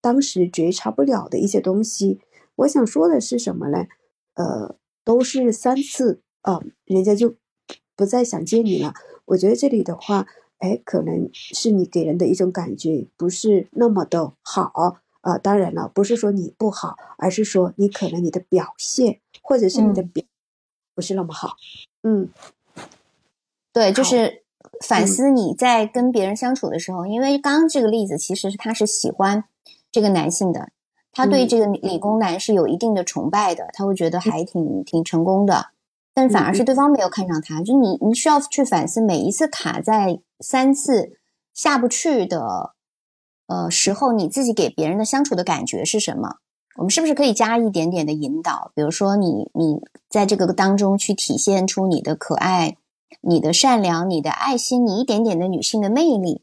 [0.01, 2.21] 当时觉察不了的一些东西，
[2.55, 3.89] 我想说的是什么呢？
[4.35, 7.35] 呃，都是三次啊，人家就
[7.97, 8.95] 不再想见你了。
[9.25, 10.29] 我觉得这里的话，
[10.59, 15.39] 哎，可能是你给人的一种感觉不是那么的好啊。
[15.39, 20.25] 当然了，不是说你不好，而是说你可能你的表现或者是你的表
[20.95, 21.57] 不是那么好。
[22.03, 22.29] 嗯，
[23.73, 24.43] 对，就是。
[24.87, 29.45] 反思你在跟别人相处的时候，因为刚刚这个例子，其实他是喜欢
[29.91, 30.69] 这个男性的，
[31.13, 35.69] 他对这个理工男是有一定的崇拜的，他会觉得还挺挺成功的，
[36.13, 37.63] 但是反而是对方没有看上他。
[37.63, 41.17] 就你你需要去反思，每一次卡在三次
[41.55, 42.75] 下不去的
[43.47, 46.37] 呃时候，你自己给别人的相处的感觉是什么？
[46.77, 48.71] 我们是不是可以加一点点的引导？
[48.75, 52.77] 比如说，你你在这个当中去体现出你的可爱。
[53.23, 56.43] 你的善良，你的爱心，你一点点的女性的魅力，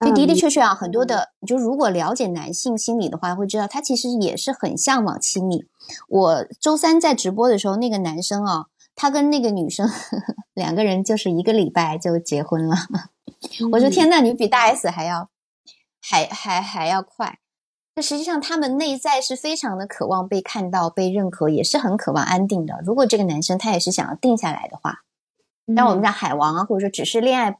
[0.00, 5.64] 就的的确确啊，很多的，就如果了解男性心理的话，会知道他其实也是很向往亲密。
[6.08, 9.88] 我周三在直播的时候，那个男生啊，他跟那个女生
[10.54, 12.76] 两个人就是一个礼拜就结婚了。
[13.72, 15.28] 我说天呐，你比大 S 还要
[16.00, 17.38] 还还还要快。
[17.94, 22.80] 那实际上他们内在是非常的渴望被看到、被认可，也是很渴望安定的。
[22.84, 25.00] 如果这个男生他也是想要定下来的话。
[25.66, 27.58] 那我们讲海王啊，或者说只是恋爱，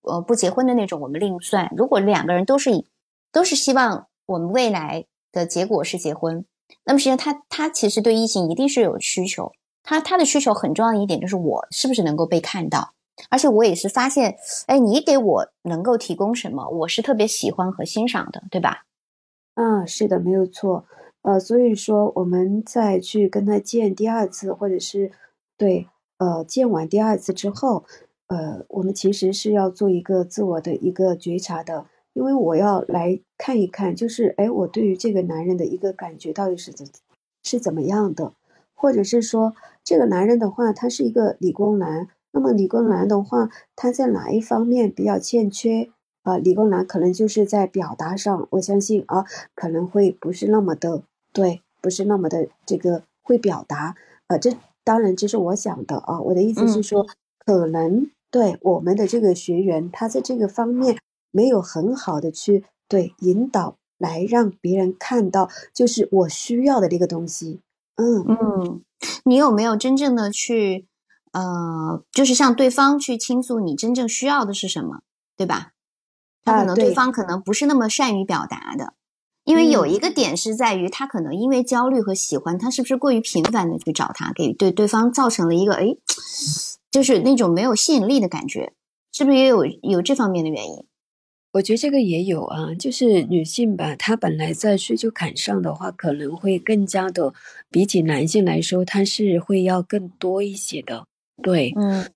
[0.00, 1.72] 呃，不结婚的那种，我们另算。
[1.76, 2.88] 如果两个人都是以，
[3.30, 6.44] 都是希望我们未来的结果是结婚，
[6.84, 9.52] 那么实际上他他其实对异性一定是有需求。
[9.84, 12.94] 他他的需求很重要的一点就是我是不是能够被看到，
[13.30, 18.84] 而且我也是发现，哎，你给我能够提供什么，我是特别喜欢和欣赏的，对吧？
[19.54, 20.84] 嗯，是的，没有错。
[21.22, 25.12] 呃，所以说我们再去跟他见第二次，或者是
[25.56, 25.88] 对。
[26.18, 27.84] 呃，见完第二次之后，
[28.28, 36.86] 呃，我们其实是要做一个自我的一个觉察的，因为我要来看一看，就是哎，我对于这个男人的一个感觉到底是怎
[37.42, 38.34] 是怎么样的，
[38.72, 45.90] 或者是说这个男人的话，他是一个理工男，那么理工男的话，他在哪一方面比较欠缺？
[46.22, 53.94] 啊，理工男可能就是在表达上，我相信啊，可能会不是那么的对，不是那么的这个会表达，
[54.26, 54.56] 啊，这。
[54.84, 56.20] 当然，这是我想的啊。
[56.20, 57.06] 我的意思是说，
[57.46, 60.98] 可能对我们的这个学员，他在这个方面
[61.30, 67.60] 没有很好的去对引导，来让别人看到，就是我需要的这个东西。
[67.94, 68.82] 嗯嗯，
[69.24, 70.88] 你有没有真正的去
[71.32, 75.00] 呃，就是向对方去倾诉你真正需要的是什么，
[75.36, 75.72] 对吧？
[76.44, 78.94] 他可能对方可能不是那么善于表达的。
[79.44, 85.96] 因为有一个点是在于，他可能因为焦虑和喜欢，他是不是过于频繁的去找他，给对对方造成了一个哎，
[86.92, 88.72] 就是那种没有吸引力的感觉，
[89.12, 90.84] 是不是也有有这方面的原因？
[91.54, 97.34] 我觉得这个也有啊，就是女性吧，她本来在需求感上的话，可能会更加的
[97.68, 101.06] 比起男性来说，她是会要更多一些的，
[101.42, 102.08] 对，嗯。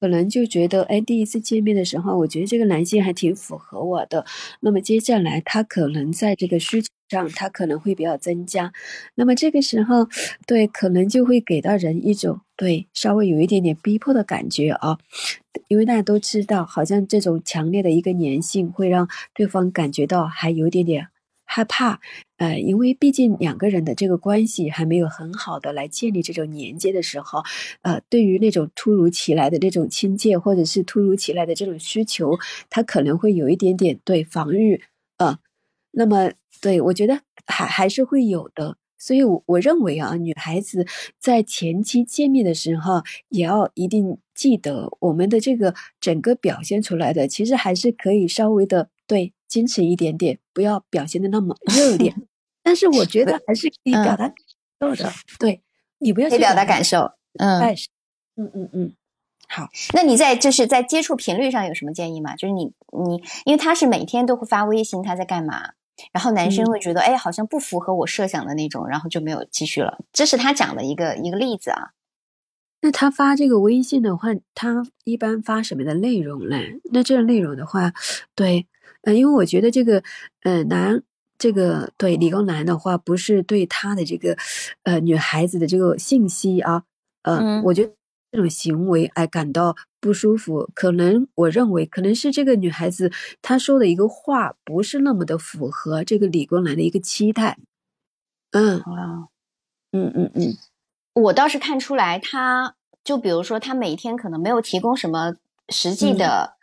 [0.00, 4.26] 可能就觉得，哎，第一次见面的时候，我觉得这个男性还挺符合我的。
[4.60, 8.72] 那么接下来他可能在这个需求上，他可能会比较增加。
[9.14, 10.08] 那么这个时候，
[10.44, 14.98] 对，可能就会给到人一种对稍微有一点点逼迫的感觉啊。
[15.68, 21.11] 因为大家都知道，好像这种强烈的一个粘性会让对方感觉到还有一点点。
[21.54, 22.00] 害怕，
[22.38, 27.42] 呃，因为毕竟两个人的这个关系还没有很好的来建立这种连接的时候，
[27.82, 32.38] 呃，对于那种突如其来的这种亲切，或者是突如其来的这种需求，
[32.70, 34.80] 他可能会有一点点对防御，
[35.18, 35.38] 呃，
[35.90, 38.78] 那么对我觉得还还是会有的。
[38.98, 40.86] 所以，我我认为啊，女孩子
[41.18, 52.14] 在前期见面的时候，也要一定记得我们的这个整个表现出来的，其实还是可以稍微的对矜持一点点，不要表现的那么热烈。
[52.64, 54.32] 但是我觉得还是可以表达
[54.80, 55.60] 受的， 对
[55.98, 57.60] 你不要去表达感受，嗯，
[58.36, 58.94] 嗯嗯嗯，
[59.48, 59.68] 好。
[59.92, 62.34] 那你在就是在接触频率上有什么建议吗？
[62.36, 65.72] 就是你你，因为他是每天都会发微信，他在干嘛？
[66.12, 69.98] 然后男生会觉得，哎，好像不符合我设想的那种，然后就没有继续了。
[70.12, 71.90] 这是他讲的一个一个例子啊。
[72.80, 76.56] 那他发这个微信的话，他一般发什么的内容呢？
[76.92, 77.92] 那这个内容的话，
[78.34, 78.66] 对，
[79.02, 80.02] 呃，因为我觉得这个，
[80.42, 81.02] 呃，男
[81.38, 84.36] 这个对理工男的话，不是对他的这个，
[84.84, 86.84] 呃，女孩子的这个信息啊，
[87.22, 87.92] 呃，我觉得。
[88.34, 97.58] 这种行为哎感到不舒服，可能我认为可能是这个女孩子她说的一个话不是那么的符合这个理工男的一个期待。
[98.52, 98.80] 嗯。
[98.80, 99.28] 啊，
[99.92, 100.56] 嗯嗯嗯，
[101.12, 105.34] 我倒是看出来，他就比如说他每天可能没有提供什么
[105.68, 106.54] 实际的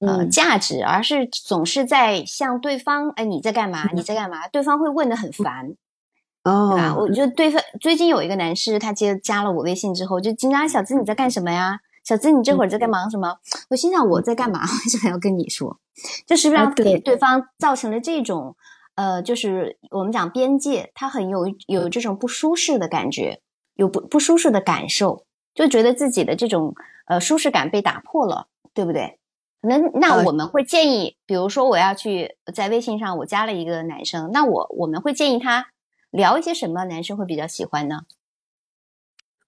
[0.00, 5.74] 呃价值，而是总是在向对方哎你在干嘛你在干嘛，对方会问的很烦。
[6.44, 6.96] 哦，对吧？
[6.96, 11.80] 我觉得对方最近有一个男士，他接加了我微信之后，就经常小资你在干什么呀？
[12.04, 13.36] 小资你这会儿在干忙什么？
[13.68, 14.60] 我心想我在干嘛？
[14.62, 15.78] 为什么要跟你说？
[16.26, 18.56] 就是让给对方造成了这种
[18.94, 23.40] 呃，就是我们讲边界，他很有有这种不舒适的感觉，
[23.74, 26.74] 有不不舒适的感受，就觉得自己的这种
[27.06, 29.18] 呃舒适感被打破了，对不对？
[29.60, 35.66] 那那我们会建议，比如说我要去在微信上我加了一个男生，那我我们会建议他。
[36.10, 38.00] 聊一些什么男生会比较喜欢呢？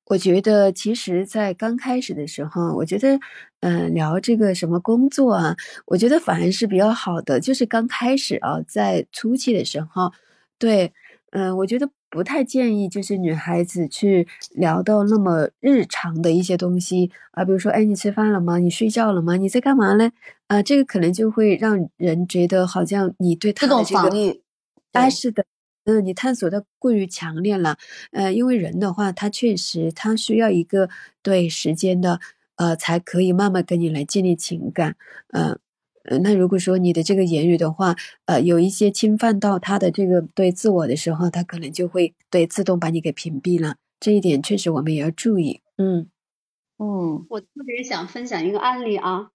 [0.05, 3.18] 我觉得，其实，在刚开始的时候，我觉得，
[3.61, 7.40] 嗯，聊这个什么工作啊，我觉得反而是比较好的。
[7.40, 10.12] 就是刚开始啊，在初期的时候，
[10.59, 10.92] 对，
[11.31, 18.59] 嗯，我觉得不太建议，就是女孩子去聊到那么日常的一些东西啊，比如说，哎，你吃饭了吗？
[18.59, 19.37] 你睡觉了吗？
[19.37, 20.11] 你在干嘛呢？
[20.49, 24.11] 啊，这个可能就会让人觉得好像你对他的这个，
[24.93, 25.45] 哎，是的。
[25.85, 27.77] 嗯，你探索的过于强烈了，
[28.12, 30.88] 呃，因为人的话，他确实他需要一个
[31.23, 32.21] 对时间的，
[32.57, 34.97] 呃，才可以慢慢跟你来建立情感，
[35.29, 35.57] 呃，
[36.05, 37.95] 呃，那如果说你的这个言语的话，
[38.27, 45.61] 呃，有一些侵犯到他的这个对自我的时候，他可能就会对自动把你给屏蔽了，这一点确实我们也要注意。
[45.77, 46.09] 嗯
[46.79, 49.31] 嗯，我特别想分享一个案例啊，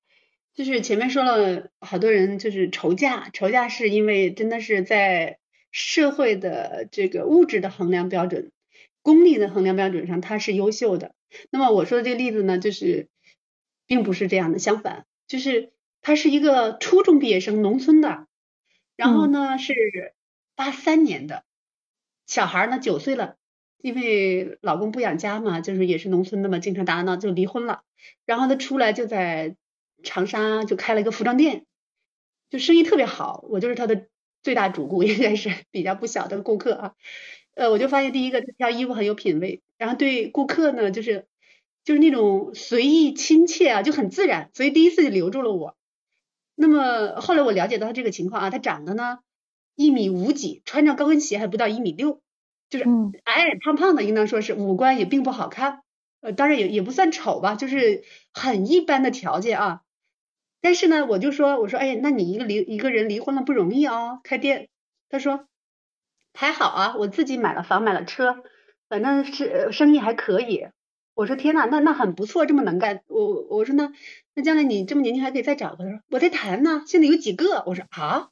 [0.54, 5.38] 就是前面说了好多人就是愁嫁，愁嫁是因为真的是在。
[5.78, 8.54] 社会的这个物质的衡量标准，
[9.01, 11.13] 功利的衡量标准上，他是优秀的。
[11.49, 13.10] 那么我说的这个例子呢，就是
[13.86, 15.73] 并不是这样的，相反，就是
[16.05, 18.27] 他是一个初中毕业生，农村的，
[18.95, 20.13] 然后呢是
[20.55, 21.43] 八三年的，
[22.27, 23.37] 小孩呢九岁了，
[23.81, 27.81] 因为老公不养家嘛，就是也是农村的嘛，经常打打闹就离婚了。
[28.27, 29.55] 然后他出来就在
[30.03, 31.65] 长沙就开了一个服装店，
[32.51, 34.05] 就生意特别好，我就是他的。
[34.43, 36.93] 最大主顾 应该是比较不小的顾客啊，
[37.55, 41.25] 呃，我就发现第一个他挑衣服很有品位，然后对顾客呢就是
[41.83, 45.75] 就是那种随意亲切啊，就很自然，所以第一次就留住了我。
[46.55, 49.19] 那么后来我了解到他这个情况啊，他长得呢
[49.75, 52.21] 一米五几，穿着高跟鞋还不到一米六，
[52.69, 52.85] 就是
[53.25, 55.81] 矮矮胖胖的，应当说是五官也并不好看，
[56.21, 59.81] 呃，当然也也不算丑吧，就是很一般的条件啊。
[60.61, 64.69] 但是呢，我就说，我说，哎，那你一个离一个人离婚了不容易哦，开店。
[65.09, 65.47] 他说
[66.33, 68.43] 还好啊，我自己买了房，买了车，
[68.89, 70.67] 反正是生意还可以。
[71.13, 73.01] 我说天呐，那那很不错，这么能干。
[73.07, 73.91] 我我说那
[74.35, 75.83] 那将来你这么年轻还可以再找个。
[75.83, 77.63] 他说我在谈呢，现在有几个。
[77.65, 78.29] 我说啊，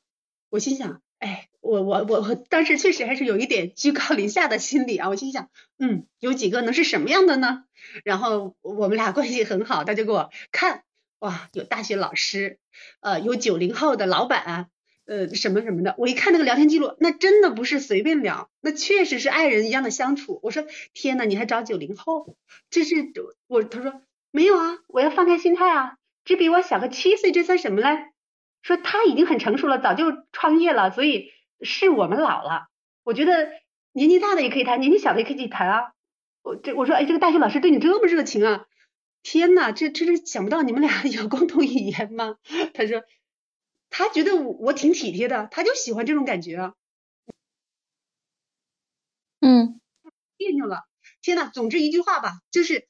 [0.49, 5.09] 我心想，哎，我我我我当时确实还是有一点居高临下的心理啊。
[5.09, 7.63] 我心想，嗯，有几个能是什么样的呢？
[8.03, 10.83] 然后我们俩关系很好，他就给我看。
[11.19, 12.60] 哇，有大学老师，
[12.99, 14.69] 呃，有九零后的老板，
[15.06, 15.95] 呃，什么什么的。
[15.97, 20.41] 我一看那个聊天记录，那真的不是随便聊，那确实是爱人一样的相处。
[20.43, 22.35] 我说天呐，你还找九零后？
[22.69, 23.13] 这是
[23.47, 24.01] 我他说
[24.36, 28.12] 没有啊，我要放开心态啊，只比我小个七岁，这算什么嘞？
[28.63, 31.29] 说他已经很成熟了，早就创业了，所以
[31.62, 32.65] 是我们老了。
[33.04, 33.52] 我觉得
[33.92, 35.92] 年纪大的也可以谈，年纪小的也可以谈啊。
[36.42, 38.65] 我这我说哎，这个大学老师对你这么热情啊？
[39.21, 42.38] 天呐，这这是想不到你们俩 有共同语言吗？
[42.73, 43.04] 他说，
[43.92, 46.73] 他觉得我挺体贴的，他就喜欢这种感觉啊。
[49.42, 49.79] 嗯，
[50.38, 50.84] 别扭了。
[51.21, 52.88] 天呐，总之一句话吧，就是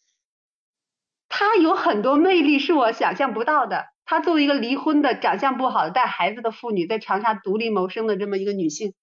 [1.36, 3.88] 她有很多魅力是我想象不到的。
[4.06, 8.94] 她作为一个离婚的、长相不好的、带孩子的妇女，在长沙独立谋生的这么一个女性，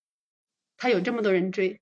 [0.76, 1.80] 她有这么多人追，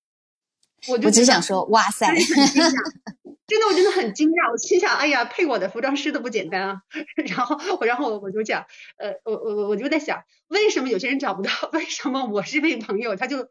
[0.89, 4.51] 我就我只想说，哇塞，真的，我真的很惊讶。
[4.51, 6.81] 我心想，哎呀，配我的服装师都不简单啊。
[7.29, 8.65] 然后我，然后我就讲，
[8.97, 11.51] 呃，我我我就在想，为什么有些人找不到？
[11.75, 13.51] 为什么我这位朋友他就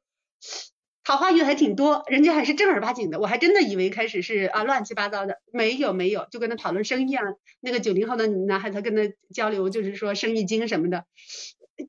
[1.08, 3.18] 桃花运还挺多，人家还是正儿八经的。
[3.18, 7.24] 我还真的以为开始是啊乱七八糟的，没有没有，就跟他讨论生意啊。
[7.62, 9.04] 那个九零后的男孩子跟他
[9.34, 11.06] 交流，就是说生意经什么的，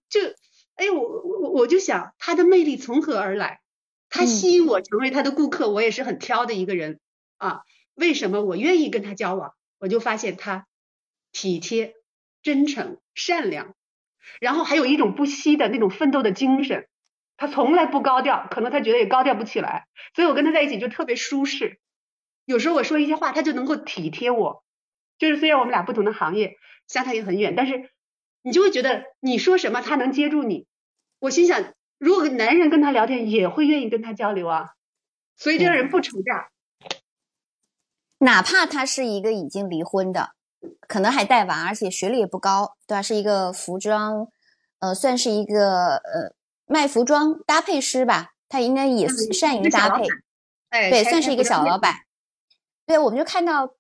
[0.09, 0.21] 就
[0.77, 3.59] 哎我我我就想他的魅力从何而来？
[4.09, 7.01] 他吸引我成为他的顾客，我也是很挑的一个人
[7.39, 7.63] 啊。
[7.97, 9.53] 为什么我愿意跟他交往？
[9.81, 10.69] 我就发现他
[11.33, 11.95] 体贴、
[12.45, 13.75] 真诚、善良，
[14.39, 16.87] 然后还有一种不息的那种奋斗的精神。
[17.39, 21.79] 他从来不高调，可能他觉得也高调不起来，所以我跟他在一起就特别舒适。
[22.45, 24.63] 有时候我说一些话，他就能够体贴我。
[25.19, 27.91] 就是虽然我们俩不同的行业，相差也很远，但是
[28.43, 30.67] 你就会觉得你说什么他能接住你。
[31.21, 34.75] 我心想，如果男人跟他聊天，也会愿意跟他交流啊。
[35.37, 36.51] 所以这个人不愁嫁。
[38.19, 40.31] 哪怕他是一个已经离婚的，
[40.89, 43.03] 可能还带娃，而且学历也不高，对吧？
[43.03, 44.27] 是一个服装，
[44.81, 46.35] 呃，算是一个呃
[46.69, 50.07] 卖服装搭配师吧，他应该也善于搭配，
[50.69, 51.95] 哎，对，算是一个小老板。
[52.87, 53.75] 对，我们就看到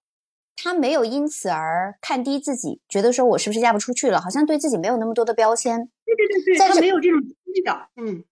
[0.56, 5.88] 他没有因此而看低自己，觉得说我是不是嫁不出去了，好像对自己没有那么多的标签。
[6.04, 8.24] 对对对对，他没有这种味道，嗯。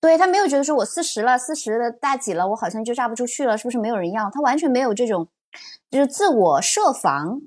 [0.00, 4.30] 对他没有觉得说我四十了，四十的大几了，我好像就嫁不出去了，是不是没有人要？
[4.30, 5.28] 他完全没有这种。
[5.90, 7.40] 就是自我设防，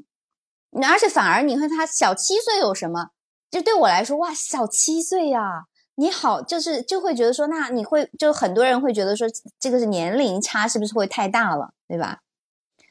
[0.88, 3.12] 而且反而你看他小七岁有什么？
[3.50, 9.28] 就对我来说，哇，小七岁呀，你好，就是就会觉得说，那你会就很多人会觉得说，
[9.60, 12.22] 这个是年龄差是不是会太大了，对吧？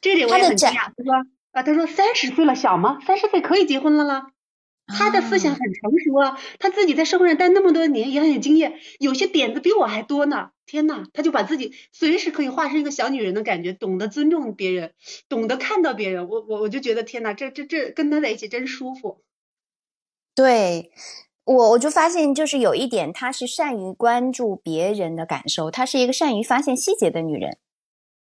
[0.00, 0.92] 这点我也很惊讶。
[0.96, 1.14] 他说
[1.52, 2.98] 啊，他说三十岁了小吗？
[3.06, 4.32] 三十岁可以结婚了啦。
[4.86, 10.50] 他的思想很成熟啊，他自己在社会上待那么多年也很有经验，有些点子比我还多呢。
[10.66, 14.92] 天呐，他就把自己随时可以化身一个小女人的感觉，懂得尊重别人，
[15.28, 16.28] 懂得看到别人。
[16.28, 19.22] 我我我就觉得天呐，这这这跟他在一起真舒服。
[20.34, 20.92] 对
[21.44, 27.58] 我我就发现就是有一点，她是善于关注别人的感受，她是一个善于发现细节的女人，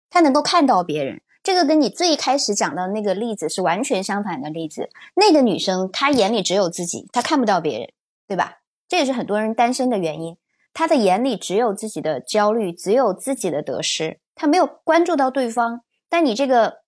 [0.10, 1.22] 她能够看到别人。
[1.44, 4.90] 这个跟你最开始讲的那个例子是完全相反的例子。
[5.16, 7.90] 那个女生她眼里只有自己，她看不到别人，
[8.28, 8.60] 对吧？
[8.88, 10.38] 这也是很多人单身的原因。
[10.74, 15.82] 她的眼里只有自己的焦虑，只有自己的得失，她没有关注到对方。
[16.08, 16.82] 但你这个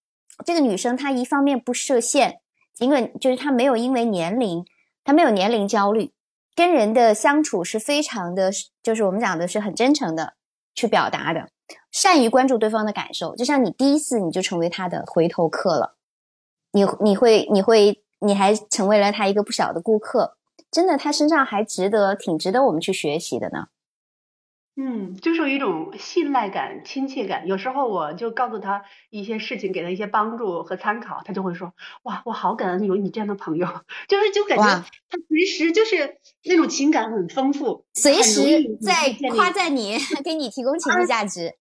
[0.45, 2.39] 这个女生，她一方面不设限，
[2.73, 4.63] 尽管就是她没有因为年龄，
[5.03, 6.11] 他没有年龄焦虑，
[6.55, 8.51] 跟人的相处是非常的，
[8.81, 10.33] 就是我们讲的是很真诚的
[10.73, 11.47] 去表达的。
[11.91, 15.95] 善于关注对方的感受，就像你第一次你就成为他的回头客了，
[16.71, 20.37] 你你会你会你还成为了他一个不小的顾客，
[20.71, 23.67] 真的，他身上还值得挺值得我们去学习的呢。
[24.75, 27.45] 嗯，就是有一种信赖感、亲切感。
[27.45, 33.67] 有时候我就告诉他一些事情，给他一些帮助和参考，他就会说：“哇，我好感恩有你这样的朋友。
[34.09, 38.41] ”就是就感觉他随时就是那种情感很丰富，随时
[38.81, 39.95] 在夸赞你，
[40.25, 41.53] 给你提供情绪价值。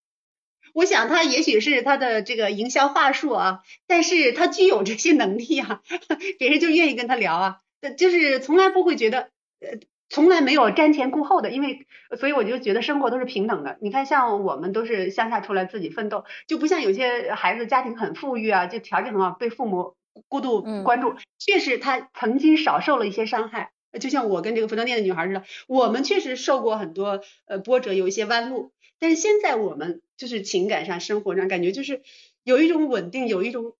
[0.73, 5.81] 我想他也许是他的这个营销话术啊，但是他具有这些能力啊，
[6.39, 7.57] 别人就愿意跟他聊啊，
[7.95, 9.77] 就是从来不会觉得呃。
[10.13, 11.87] 从来没有瞻前顾后的，因为
[12.19, 13.79] 所以我就觉得生活都是平等的。
[13.81, 19.95] 你看，像我们都是乡下出来自己奋斗，就不像有些孩子家庭很富裕啊，就条件很好，被父母
[20.27, 21.15] 过度关注。
[21.39, 23.71] 确实，他曾经少受了一些伤害。
[23.99, 28.71] 就像我跟这个服装店的女孩似的，我们确实受过很多呃波折，有一些弯路。
[28.99, 32.03] 但是现在我们就是情感上、生活上，感觉就是
[32.43, 33.73] 有一种稳定，有一种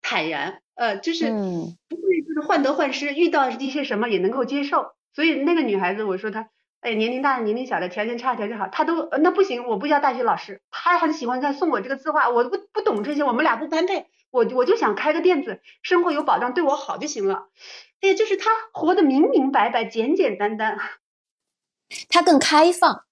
[0.00, 4.94] 坦然，呃，就是不会就是患得患失，遇到一些什么也能够接受。
[5.12, 6.48] 所以那个女孩子，我说她，
[6.80, 17.48] 哎，年龄大的、年龄小的，条件差、条件好，她都那不行，我不要大学老师，她很喜欢她送我这个字画，我不不懂这些，我们俩不般配，我我就想开个店子，生活有保障，对我好就行了。
[18.00, 20.78] 哎，就是她活得明明白白、简简单单，
[22.08, 23.02] 她更开放，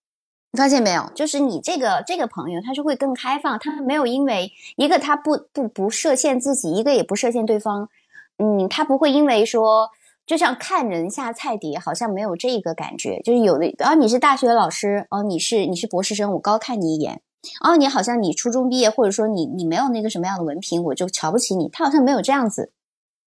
[0.52, 1.10] 你发现没有？
[1.14, 7.90] 就是你这个这个朋友，他是会更开放，他没有因为一个他不不不设限自己，一个也不设限对方，
[8.38, 9.90] 嗯，他不会因为说。
[10.28, 13.18] 就像看人下菜碟，好像没有这个感觉。
[13.24, 17.22] 就是有的，哦，你是大学老师，哦，你是你是博士生，我高看你一眼。
[17.64, 21.70] 哦，你好像你初中毕业，或者说你你没有那个什么样的文凭，我就瞧不起你。
[21.70, 22.72] 他好像没有这样子，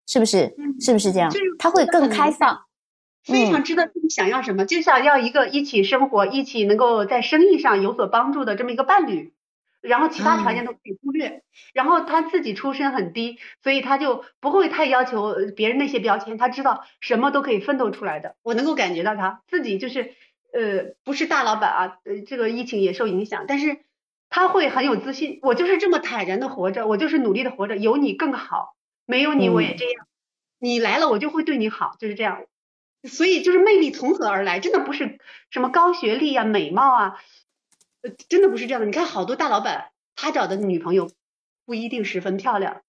[0.07, 0.55] 是不是？
[0.79, 1.33] 是不是这样？
[1.59, 2.65] 他会更开放，
[3.25, 9.33] 非常知道自己想要什么，就想要一个一起生活、一起能够在生意上有所帮助的这么一个伴侣。
[9.81, 18.37] 然后其他条件都可以忽略，然后他自己出身很低，所以他就不会太要求别人那些标签，他知道什么都可以奋斗出来的。
[18.43, 20.15] 我能够感觉到他自己就是
[20.53, 23.79] 呃不是大老板啊，呃这个疫情也受影响，但是
[24.29, 28.75] 他会很有自信，我就是这么坦然的活着，我就是努力的活着，有你更好，
[29.07, 30.07] 没有你我也这样，
[30.59, 32.43] 你来了我就会对你好，就是这样，
[33.05, 34.61] 所以就是魅力从何而来？
[34.61, 35.19] 真的不是
[35.51, 37.17] 什么高学历啊、美貌啊。
[38.03, 38.87] 呃，真的不是这样的。
[38.87, 41.11] 你看，好多大老板，他找的女朋友
[41.67, 42.83] 不一定十分漂亮。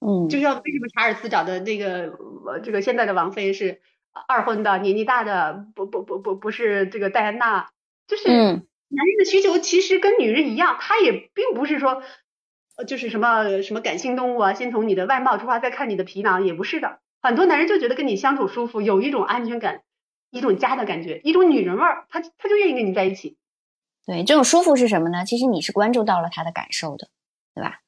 [0.00, 2.12] 嗯，就像为什么查尔斯找的那个
[2.46, 3.80] 呃这个现在的王妃是
[4.26, 7.70] 二婚的，年纪大的，不不不不不是这个戴安娜，
[8.06, 12.02] 就是男人的需求其实跟女人一样，他也并不是说
[12.76, 16.98] 呃就是什么什么感性动物啊，先从你的外貌出发再看你的皮囊，也不是的。
[17.22, 19.82] 很多男人就觉得跟你相处舒服，有一种安全感，
[20.30, 23.36] 一种家的感觉，一种女人味儿，他他就愿意跟你在一起。
[24.06, 25.24] 对，这种舒服是什么呢？
[25.24, 27.08] 其实你是关注到了他的感受的，
[27.54, 27.80] 对吧？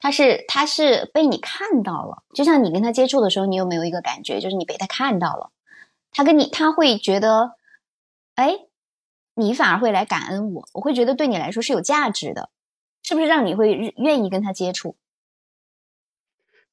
[0.00, 5.50] 他是他是被你看到了，就像你跟他接触的时候，你有没有一个感觉，就是你被他看到了，
[6.12, 7.52] 他跟你他会觉得，
[8.36, 8.60] 哎，
[9.34, 12.50] 你反而会来感恩我，我会觉得对你来说是有价值的，
[13.02, 14.96] 是不是让你会愿意跟他接触？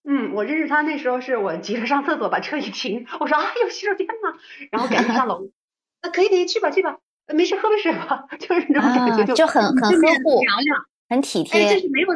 [0.04, 4.38] 嗯，我认识他那时候是我急着上厕所，把车一停，我说啊有洗手间吗？
[4.72, 5.50] 然后赶紧上楼，
[6.02, 7.00] 啊可以可以去吧去吧。
[7.34, 10.78] 没事，喝杯水吧， 就是那种感觉，就很很呵护，凉凉，
[11.10, 11.62] 很体贴。
[11.62, 12.08] 哎，就是没有，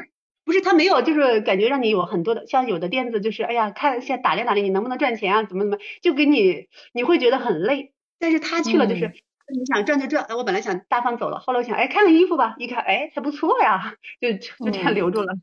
[0.46, 5.44] 不是他没有，就是感觉让你有很多的，像有的店子就是，哎呀，看现在打量打量，你能不能赚钱啊？
[5.44, 7.94] 怎么怎么，就给你，你会觉得很累。
[8.20, 9.12] 但是他去了，就是
[9.54, 10.26] 你想赚就赚。
[10.38, 14.34] 我本来想大方走了，后来我想，哎，看看衣服吧，一看，哎，还不错呀， 就
[14.66, 15.34] 就这样留住了。
[15.34, 15.42] 嗯，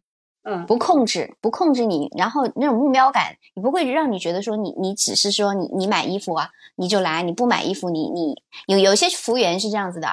[0.67, 10.09] 不控制，不控制你，然后那种目标感，你不会让你觉得说你你只是说你你买衣服啊，你就来，你不买衣服，你你有有些服务员是这样子的，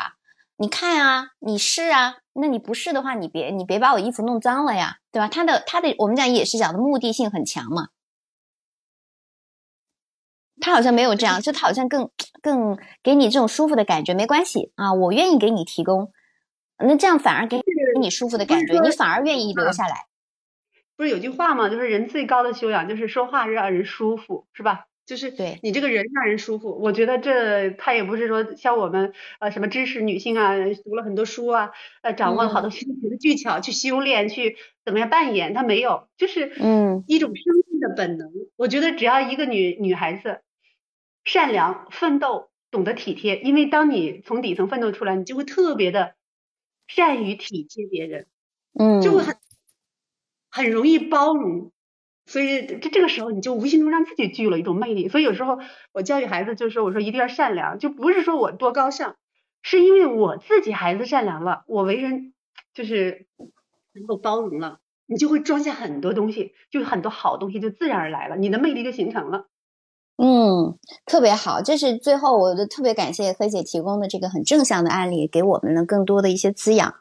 [0.58, 5.28] 你看啊，你试啊，那你不试的话，你别你别把我衣服弄脏了呀，对吧？
[5.28, 7.90] 他的他的我们讲也是讲的目的性很强嘛，
[10.60, 12.10] 他好像没有这样，就他好像更
[12.42, 16.12] 更给你这种舒服的感觉，没关系啊，我愿意给你提供，
[16.80, 20.08] 那这样反而给给你舒服的感觉，你反而愿意留下来。
[20.96, 21.70] 不是有句话吗？
[21.70, 24.86] 就是人最高的修养就是说话让人舒服，是吧？
[25.06, 26.80] 就是对你这个人让人舒服。
[26.80, 31.72] 我觉得这他也不是说像我们呃什么知识女性啊，读了很多书啊，
[32.02, 38.32] 呃掌握了好多学的技巧去修炼，去怎么样扮演，他没有，就是嗯一种生命的本能。
[38.56, 40.40] 我觉得只要一个女女孩子
[41.26, 46.14] 善良、奋斗、懂得体贴，因为当你从底层奋斗出来，你就会特别的
[46.88, 48.28] 善于体贴别人，
[48.80, 49.36] 嗯，就会很。
[50.56, 51.72] 很容易包容，
[52.28, 55.10] 所以这这个时候你就无形中让自己具有了一种魅力。
[55.10, 55.58] 所以有时候
[55.92, 59.16] 我教育孩子，就是说我说一定要善良，就不是说我多高尚，
[59.64, 62.36] 是因为我自己孩子善良了，我为人
[62.76, 63.26] 就是
[63.96, 64.78] 能够包容了，
[65.08, 69.48] 你就会装下很多东西，就很多好东西就自然而来了，你的魅力就形成了。
[70.18, 70.78] 嗯，
[71.08, 76.94] 特别好，这是最后我就特别感谢黑姐提供的这个很正向的案例，给我们了更多的一些滋养。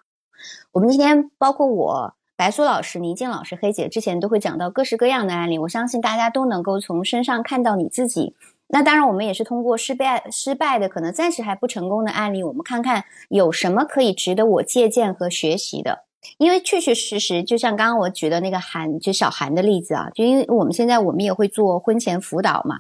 [0.73, 2.15] 我们今天包括我。
[2.37, 8.35] 白苏老师、倪静老师、黑姐之前都会讲到各式各样的案例，我相信大家都能够从身上看到你自己。
[8.69, 16.05] 那当然，我们也是通过失败、失败的可能暂时还不成功的案例，我们看看有什么可以值得我借鉴和学习的。
[16.39, 22.79] 因为确确实实，就像刚刚我举的那个韩，就小韩的例子啊，就因为我们现在我们也会做婚前辅导嘛，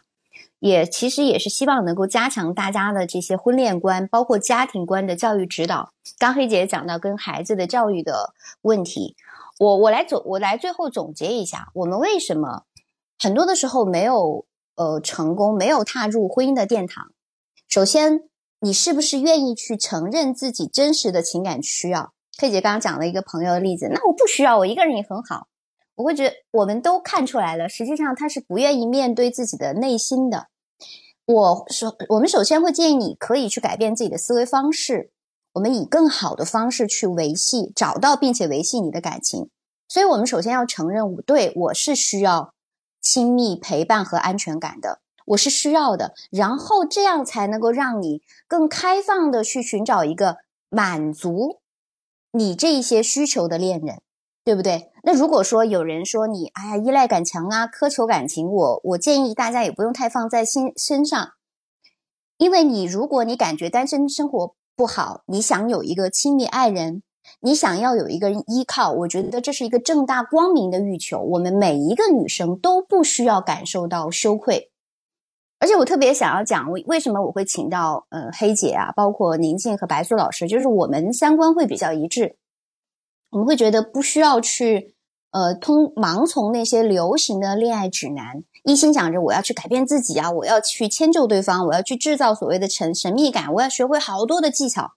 [0.60, 5.90] 也其实也是希望能够加强大家的这些婚恋观，包括家庭观的教育指导。
[6.18, 8.32] 刚黑姐讲到跟孩子的教育的
[8.62, 9.14] 问题。
[9.62, 12.64] 我我来总我来最后总结一下，我们为什么
[13.16, 14.44] 很多的时候没有
[14.74, 17.12] 呃成功，没有踏入婚姻的殿堂。
[17.68, 18.22] 首先，
[18.58, 22.12] 你是不是愿意去承认自己真实的情感需要？
[22.36, 25.46] 佩姐刚刚讲了一个朋友的例子，那我不需要，我一个人也很好。
[25.94, 30.48] 我会觉得我们都看出来了，实际上他是不愿意面对自己的内心的。
[31.24, 35.12] 我首我们首先会建议你可以去改变自己的思维方式。
[35.54, 39.50] 我们以更好的方式去维系、找到并且维系你的感情，
[39.86, 42.54] 所以，我们首先要承认，我对我是需要
[43.00, 46.14] 亲密陪伴和安全感的，我是需要的。
[46.30, 50.38] 然后，这样才能够让你更开放的去寻找一个
[50.70, 51.60] 满足
[52.32, 54.00] 你这一些需求的恋人，
[54.42, 54.90] 对不对？
[55.04, 61.32] 那如果说有人说你，哎呀，依赖感强啊，苛求感情，我我建议大家也不用太放在心身上，
[62.38, 67.02] 因为你如果你感觉单身生活，不好，你想有一个亲密爱人，
[67.40, 71.20] 你想要有一个依靠，我觉得这是一个正大光明的欲求。
[71.20, 74.70] 我们每一个女生都不需要感受到羞愧，
[75.60, 82.36] 而且我特别想要讲，为为什么我会请到呃黑姐啊，包括宁静和白素老师，就是我们三观会比较一致。
[83.30, 84.94] 我们会觉得不需要去
[85.30, 94.92] 呃通盲从那些流行的恋爱指南，一心想着我要去改变自己啊，我要去迁就对方，我要去制造所谓的神神秘感，我要学会好多的技巧。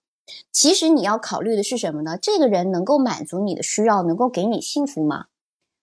[0.52, 2.18] 其实你要考虑的是什么呢？
[2.22, 5.26] 这个人能够满足你的需要，能够给你幸福吗？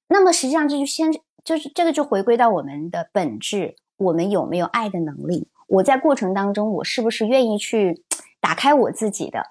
[0.09, 1.13] 那么实际上这就先
[1.45, 5.49] 就是这个就回归到我们的本质，我们有没有爱的能力？
[5.69, 8.05] 我在过程当中，我是不是愿意去
[8.41, 9.47] 打开我自己的？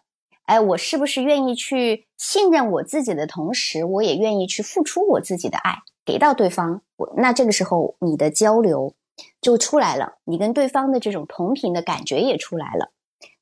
[0.45, 6.81] 哎，我是不是愿意去信任我自己的同时，我也愿意去付出我自己的爱给到对方？
[6.97, 8.93] 我那这个时候你的交流
[9.39, 12.91] 就出来了，你跟对方的这种同频的感觉也出来了。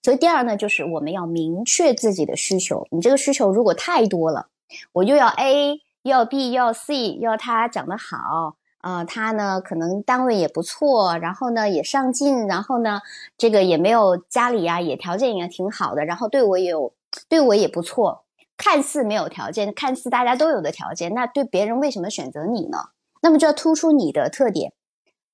[0.01, 2.88] 所以第二呢，就是我们要明确自己的需求。
[2.91, 4.47] 你这个需求如果太多了，
[4.93, 13.01] 我又要 A，又要 B，又要 C，又要他长得好，呃，他呢可能单位也不错，然后呢也上进，然后呢
[13.38, 16.93] 这个也没有家里呀也条件也挺好的，然后对我也有
[17.28, 18.24] 对我也不错，
[18.60, 22.89] 看似没有条件，看似大家都有的条件，那对别人为什么选择你呢？
[23.24, 24.74] 那么就要突出你的特点。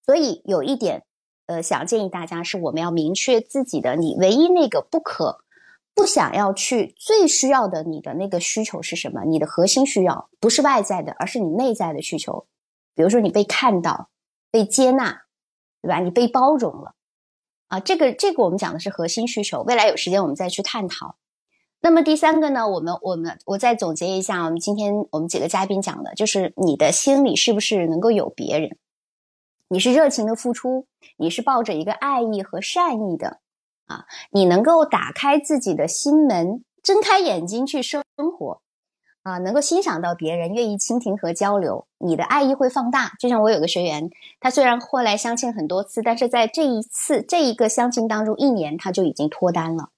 [0.06, 1.04] 所以有一点。
[1.48, 5.44] 呃，想建议大家是，我们要明确自己的你唯一那个不可
[5.94, 9.24] 不想要去最需要的你的那个需求是什么？
[9.26, 12.48] 你的核心需要不是外在的，而是你内在的需求。
[12.96, 14.10] 比如说，你被看到、
[14.50, 15.22] 被接纳，
[15.84, 16.00] 对吧？
[16.00, 16.96] 你被包容了
[17.68, 19.62] 啊，这个这个我们讲的是核心需求。
[19.62, 21.16] 未来有时间我们再去探讨。
[21.86, 22.68] 那么第三个呢？
[22.68, 28.76] 我们我们我再总结一下，我们今天我们几个嘉宾讲的就是你的心里是不是能够有别人？
[29.70, 33.38] 你是热情的付出，你是抱着一个爱意和善意的，
[33.86, 38.02] 啊，你能够打开自己的心门，睁开眼睛去生
[38.36, 38.62] 活，
[39.22, 43.12] 啊，能够欣赏到别人，愿意倾听和交流，你的爱意会放大。
[43.20, 44.10] 就像我有个学员，
[44.40, 49.90] 他虽然后来相亲很多次，但是在这一次这一个相亲当中，一年他就已经脱单了。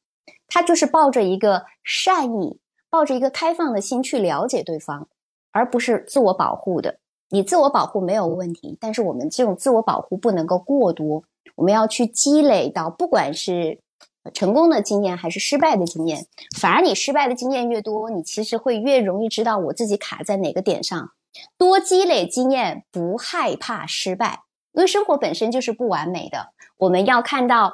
[0.47, 5.07] 他就是抱着一个善意，抱着一个开放的心去了解对方，
[5.51, 6.99] 而不是自我保护的。
[7.29, 11.23] 你自我保护没有问题，但是我们这种自我保护不能够过多。
[11.55, 13.79] 我们要去积累到，不管是
[14.33, 16.27] 成功的经验还是失败的经验。
[16.57, 21.11] 反而你失败的经验越多，你其实会越容易知道我自己卡在哪个点上。
[21.57, 26.53] 多积累经验，不害怕失败，因为生活本身就是不完美的。
[26.77, 27.73] 我们要看到，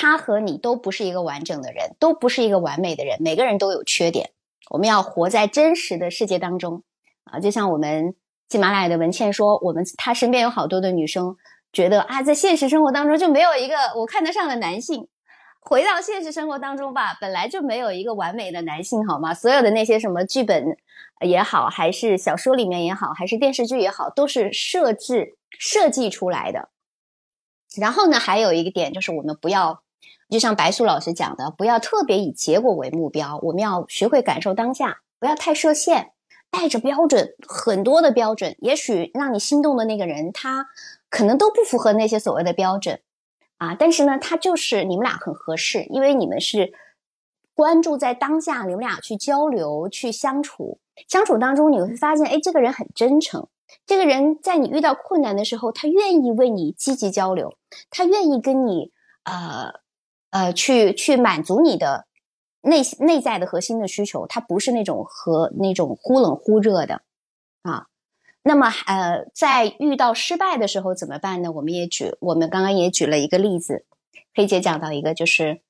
[0.00, 4.30] 他和你都不是一个完整的人，都不是一个完美的人，每个人都有缺点。
[4.70, 6.82] 我们要活在真实的世界当中
[7.24, 8.14] 啊，就像我们。
[8.52, 11.36] 喜马拉雅的文倩说：“我们她身边有好多的女生，
[11.72, 15.06] 觉得啊，在现实生活当中就没有一个我看得上的男性。
[15.60, 19.32] 回到现实生活当中吧，本来就没有一个完美的男性，好吗？
[19.32, 20.64] 所有的那些什么剧本
[21.24, 26.70] 也好，还是小说里面也好，还是电视剧也好，都是设置设计出来的。
[27.80, 29.84] 然后呢，还有一个点就是，我们不要，
[30.30, 36.12] 就像白素老师讲的，不要特别以结果为目标，我们要学会感受当下，不要太设限。”
[36.52, 40.66] 带着标准很多的标准，也许让你心动的那个人，他
[41.08, 43.00] 可能都不符合那些所谓的标准
[43.58, 43.76] 啊。
[43.78, 46.72] 但是呢，他就是你们俩很合适，因为你们是
[47.54, 53.46] 关注在当下，你们俩去交流、去相处，相处当中你会发现，哎，这个人很真诚，
[53.86, 57.54] 这个人在你遇到困难的时候，他愿意为你积极交流，
[57.90, 58.90] 他愿意跟你
[59.22, 59.72] 呃
[60.30, 62.06] 呃去去满足你的。
[62.62, 67.00] 内内在的核心的需求，它不是那种和那种忽冷忽热的
[67.62, 67.86] 啊。
[68.42, 71.50] 那么呃，在遇到失败的时候怎么办呢？
[71.52, 73.86] 我们也举，我们刚刚也举了一个例子，
[74.34, 75.62] 黑姐讲到一个，就是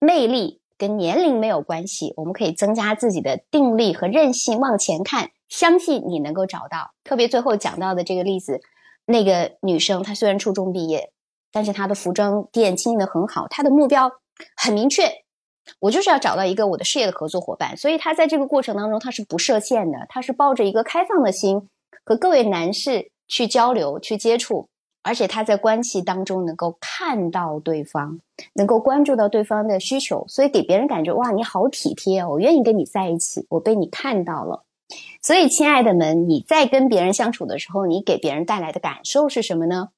[0.00, 6.90] 魅力跟年龄没有关系，我们可以增加自己的定力和韧性，往前看，相信你能够找到。
[7.04, 8.60] 特别最后讲到的这个例子，
[9.06, 11.12] 那个女生她虽然初中毕业，
[11.52, 14.10] 但是他的服装店经营的很好，他的目标
[14.56, 15.04] 很明确。
[15.78, 21.68] 我就是要找到一个我的事业的合作伙伴，所以他在这个过程当中他是不设限的，他是抱着一个开放的心
[22.04, 24.66] 和各位男士去交流、去接触，
[25.04, 28.18] 而且他在关系当中能够看到对方，
[28.54, 34.64] 能够关注到对方的需求，所以给别人感觉哇，你好体贴，我愿意跟你在一起，我被你看到了。
[35.22, 39.90] 所以，亲爱的们，你在跟别人相处的时候，你给别人带来的感受是什么呢？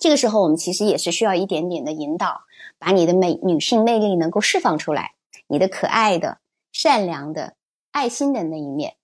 [0.00, 2.40] 这个时候，我们其实也是需要一点点的引导。
[2.82, 5.10] 把你的美女性魅力能够释放出来，
[5.48, 6.38] 你的可爱的、
[6.72, 7.52] 善良的、
[7.92, 8.94] 爱心的那一面。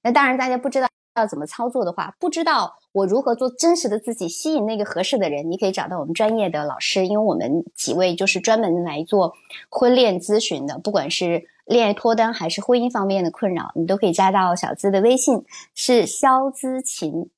[0.00, 9.34] 那当然，大家不知道要怎么操作的话，不知道我如何做真实的自己，吸引那个合适的人，你可以找到我们专业的老师，因为我们几位就是专门来做
[9.68, 15.44] 婚恋咨询的，不管是恋爱脱单还是婚姻方面的困扰，你都可以加到小资的微信，
[15.74, 17.28] 是肖姿琴，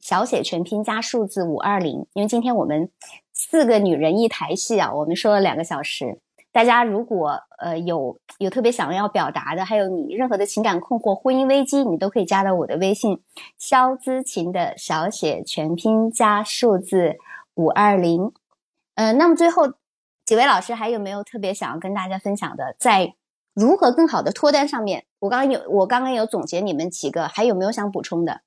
[0.00, 2.06] 小写全拼加数字五二零。
[2.14, 2.90] 因为今天我们。
[3.32, 6.20] 四个女人一台戏啊，我们说了两个小时，
[6.52, 13.22] 大家如果呃有有特别想要表达的，还有你任何的情感困惑、婚姻危机，你都可以加到我的微信
[13.56, 17.16] “肖姿琴”的小写全拼加数字
[17.54, 18.30] 五二零。
[18.96, 19.72] 嗯，那么最后
[20.26, 23.14] 几位老师还有没有特别想要跟大家分享的，在
[23.54, 25.06] 如何更好的脱单上面？
[25.20, 28.42] 我刚刚有我刚刚有总结你们几个，还有没有想补充的？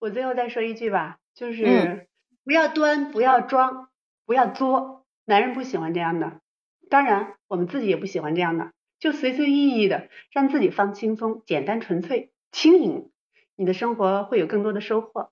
[0.00, 2.08] 我最后再说一句吧，就是
[2.42, 3.90] 不要端，不要装，
[4.24, 6.40] 不要作，男人不喜欢这样的，
[6.88, 13.10] 当然我们自己也不喜欢这样的，就随随意意的让自己放轻松，简单纯粹，轻盈，
[13.56, 15.30] 你的生活会有更多的收获。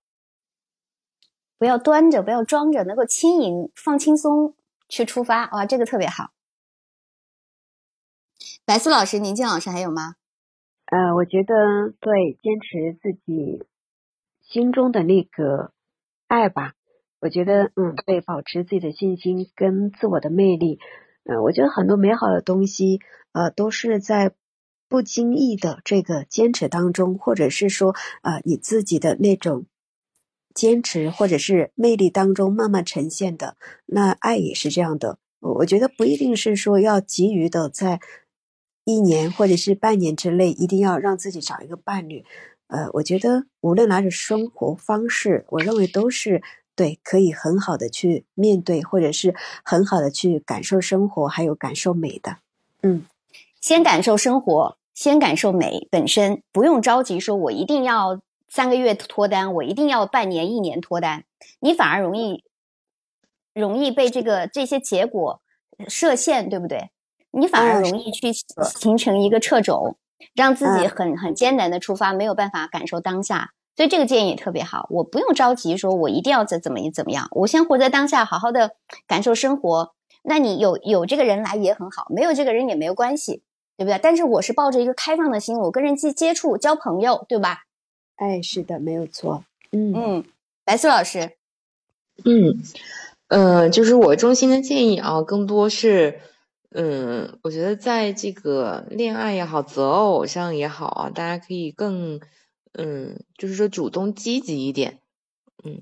[1.57, 4.55] 不要端着，不要装着，能够轻盈、放轻松
[4.87, 6.31] 去出发，哇，这个特别好。
[8.67, 10.17] 白苏老师、宁静老师还有吗？
[10.85, 13.67] 呃，我觉得对，坚持自己。
[14.49, 15.73] 心中的那个
[16.27, 16.73] 爱吧，
[17.21, 20.79] 我觉得，嗯，对，保持自己的信心跟自我的魅力，
[21.25, 23.01] 嗯，我觉得很多美好的东西，
[23.33, 24.33] 呃，都是在
[24.89, 29.67] 不经意的这个坚持当中，或者是说，呃，你自己的那种
[30.55, 33.59] 坚持或者是魅力当中慢慢呈现的。
[33.85, 38.01] 那爱也是这样的，我觉得不一定是说要急于的在
[38.85, 42.25] 一年或者是半年之内，一定要让自己找一个伴侣。
[42.69, 46.43] 呃，我觉得无论哪种生活方式，我认为都是
[46.75, 52.37] 对，可以很好的去面对，或者是很好的去感受生活，还有感受美的。
[52.83, 53.05] 嗯，
[53.61, 61.25] 先感受生活，先感受美本身，不用着急说，我一定要三个月脱单，我一定要半年、一年脱单，
[61.61, 62.45] 你反而容易
[63.55, 65.41] 容易被这个这些结果
[65.89, 66.91] 设限，对不对？
[67.31, 69.97] 你反而容易去形成一个掣肘。
[70.35, 74.87] 让自己很很艰难的出发，没有办法感受当下，所以这个建议也特别好。
[74.91, 78.73] 我不用着急，说我一定要怎怎么怎么样，我先活在当下，好好的
[79.07, 79.95] 感受生活。
[80.23, 83.43] 那你有有这个人来也很好，没有这个人也没有关系，
[83.77, 83.99] 对不对？
[84.03, 87.65] 但是我是抱着一个开放的心，我跟人接接触交朋友，对吧？
[88.17, 89.45] 哎，是的，没有错。
[89.71, 90.25] 嗯嗯，
[90.65, 91.33] 白苏老师，
[92.25, 92.63] 嗯
[93.29, 96.21] 呃，就是我衷心的建议啊，更多是。
[96.71, 102.21] 嗯，我觉得在这个恋爱也好，择偶上也好啊，大家可以更，
[102.75, 105.01] 嗯，就是说主动积极一点，
[105.65, 105.81] 嗯，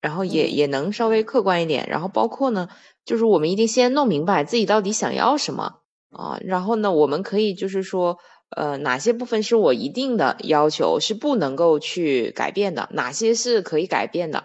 [0.00, 2.68] 然后也也能稍微客观一点，然后包括呢，
[3.04, 5.80] 就是我们一定先弄明白自己到底想要什么
[6.10, 8.18] 啊，然后呢，我们可以就是说，
[8.50, 14.44] 呃，哪些部分是我一定的要求是不能够去改变的，哪些是可以改变的，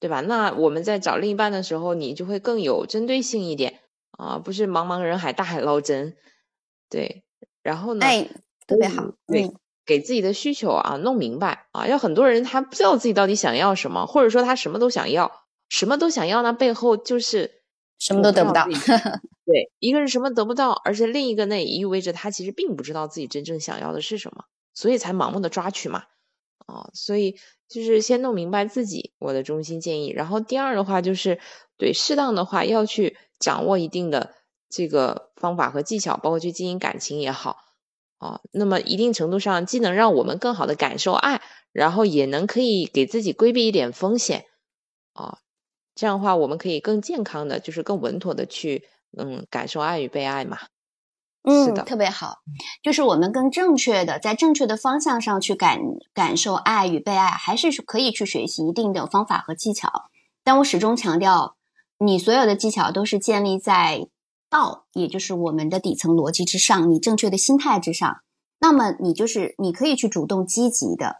[0.00, 0.20] 对吧？
[0.22, 3.78] 那我们在找另一半的时候，你就会更有针对性一点。
[4.20, 6.14] 啊，不是茫茫人海，大海捞针，
[6.90, 7.24] 对，
[7.62, 8.04] 然后呢？
[8.04, 8.28] 哎，
[8.66, 9.50] 特别好，对，
[9.86, 17.62] 给自己的需求啊弄明白啊，要很多人他不知道自己到底想要什么，或者说他什么都想要，什么都想要，那背后就是
[17.98, 18.66] 什么都得不到。
[19.46, 24.44] 对，一个是什么得不到，而且另一个呢也意味着他其实并不知道自己真正想要的是什么，
[24.74, 26.04] 所以才盲目的抓取嘛。
[26.66, 27.36] 啊，所以
[27.68, 30.10] 就是先弄明白自己，我的中心建议。
[30.10, 31.40] 然后第二的话就是，
[31.78, 33.16] 对，适当的话要去。
[33.40, 34.34] 掌握一定的
[34.68, 37.56] 这个方法和技巧，包括去经营感情也好，
[38.18, 44.44] 啊，那么一定程度上既能让我们更好的感受爱，然后也能可以给自己规避一点风险，
[45.14, 45.38] 啊，
[45.96, 48.84] 这样的话我们可以更健康的，就是更稳妥的去，
[49.18, 50.58] 嗯，感受爱与被爱嘛。
[51.42, 52.40] 嗯，特别好，
[52.82, 55.80] 就是我们更正确的在正确的方向上去感
[56.12, 59.90] 感受爱与被爱，还是可以去学习一定的方法和技巧，
[60.44, 61.56] 但我始终强调。
[62.02, 64.08] 你所有的技巧都是建立在
[64.48, 68.22] 道，也就是我们的底层逻辑之上，你正确的心态之上。
[68.58, 71.16] 那么你就是你可以去主动积极的，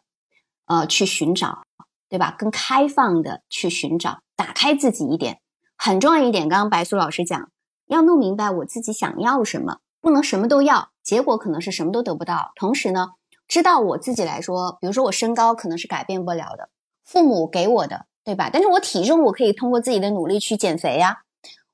[0.65, 1.65] 呃，去寻找，
[2.09, 2.35] 对吧？
[2.39, 5.43] 更开放的去寻找，打开自己一点。
[5.77, 7.51] 很重要一点，刚刚白苏老师讲，
[7.87, 12.53] 要弄明白我自己想要什么，不能什么都要，结果可能是什么都得不到。
[12.57, 13.09] 同时呢，
[13.47, 16.71] 知道我自己来说，比如说我身高可能是改变不了的，
[17.05, 18.07] 父母给我的。
[18.31, 18.49] 对吧？
[18.53, 21.23] 但是我体重我可以通过自己的努力去减肥呀。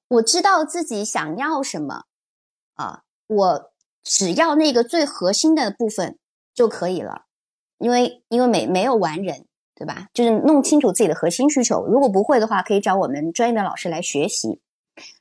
[0.09, 2.05] 我知道自己想要什么
[2.77, 3.71] 啊，我
[4.03, 6.19] 只要那个最核心的部分
[6.55, 7.27] 就可以了。
[7.77, 9.45] 因为因为没没有完人，
[9.75, 10.07] 对吧？
[10.15, 11.85] 就是弄清楚自己的核心需求。
[11.85, 14.63] 如果不会的话，可以找我们专业的老师来学习。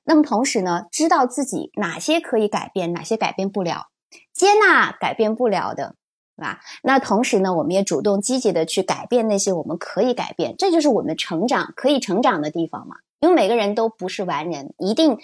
[0.06, 3.88] 那么同时呢，知道自己哪些可以改变，哪些改变不了，
[4.32, 5.96] 接纳改变不了的。
[6.36, 6.60] 对吧？
[6.84, 12.98] 那同时呢，我们也主动积极的去改变那些我们可以改变，这就是我们成长可以成长的地方嘛。
[13.22, 15.18] 因为每个人都不是完人，一定，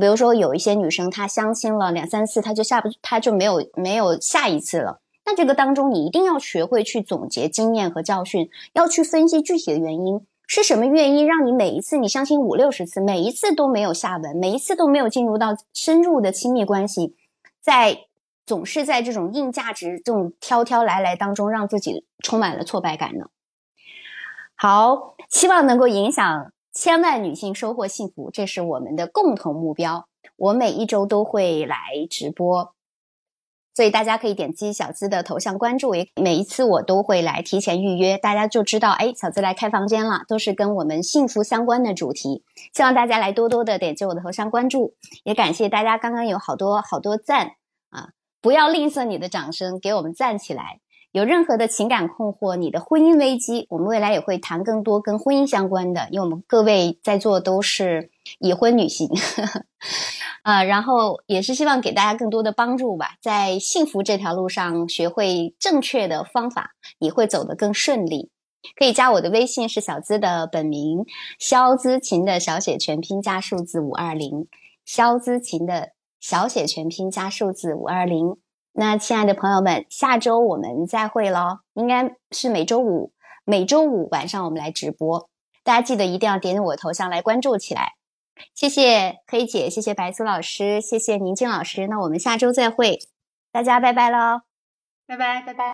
[0.00, 5.00] 比如说有一些女生她相亲了两三次，她就下不，她就没有没有下一次了。
[5.26, 17.14] 那这个当中，你一定要学会去总结经验和教训，要去分析具体的原因，是什么原因让你每一次你相亲五六十次，每一次都没有下文，每一次都没有进入到深入的亲密关系，
[17.60, 18.06] 在
[18.46, 23.26] 总是在这种硬价值、这种挑挑来来当中，让自己充满了挫败感呢？
[24.56, 30.08] 好，希望能够影响千万女性收获幸福，这是我们的共同目标。
[30.36, 31.76] 我每一周都会来
[32.10, 32.74] 直播。
[33.76, 42.44] 所以大家可以点击小资的头像关注，也每一次我都会来提前预约，大家就知道，哎，小资来开房间了，都是跟我们幸福相关的主题。
[42.72, 47.56] 希望大家来多多的点击我的头像关注，也感谢大家刚刚有好多好多赞！
[48.44, 50.80] 不要吝啬你的掌声，给我们赞起来。
[51.12, 59.08] 有任何的情感困惑，你的婚姻危机，我们未来也会谈更多跟婚姻相关的，因为我们各位在座都是已婚女性。
[60.42, 68.30] 啊， 然后也是希望给大家更多的帮助吧，在幸福这条路上学会正确的方法，你会走得更顺利。
[68.76, 71.06] 可以加我的微信，是小资的本名
[71.38, 74.46] 肖资琴的小写全拼加数字五二零，
[74.84, 75.92] 肖资琴的
[76.24, 78.38] 小写全拼加数字五二零。
[78.72, 83.12] 那亲爱的朋友们，下周我们再会喽，应该是每周五，
[83.44, 85.28] 每周五晚上我们来直播，
[85.62, 87.92] 大家记得一定要点我头像来关注起来。
[88.54, 91.86] 谢谢黑姐，谢谢白苏老师，谢谢宁静老师。
[91.88, 92.98] 那我们下周再会，
[93.52, 94.40] 大家拜拜喽，
[95.06, 95.73] 拜拜拜拜。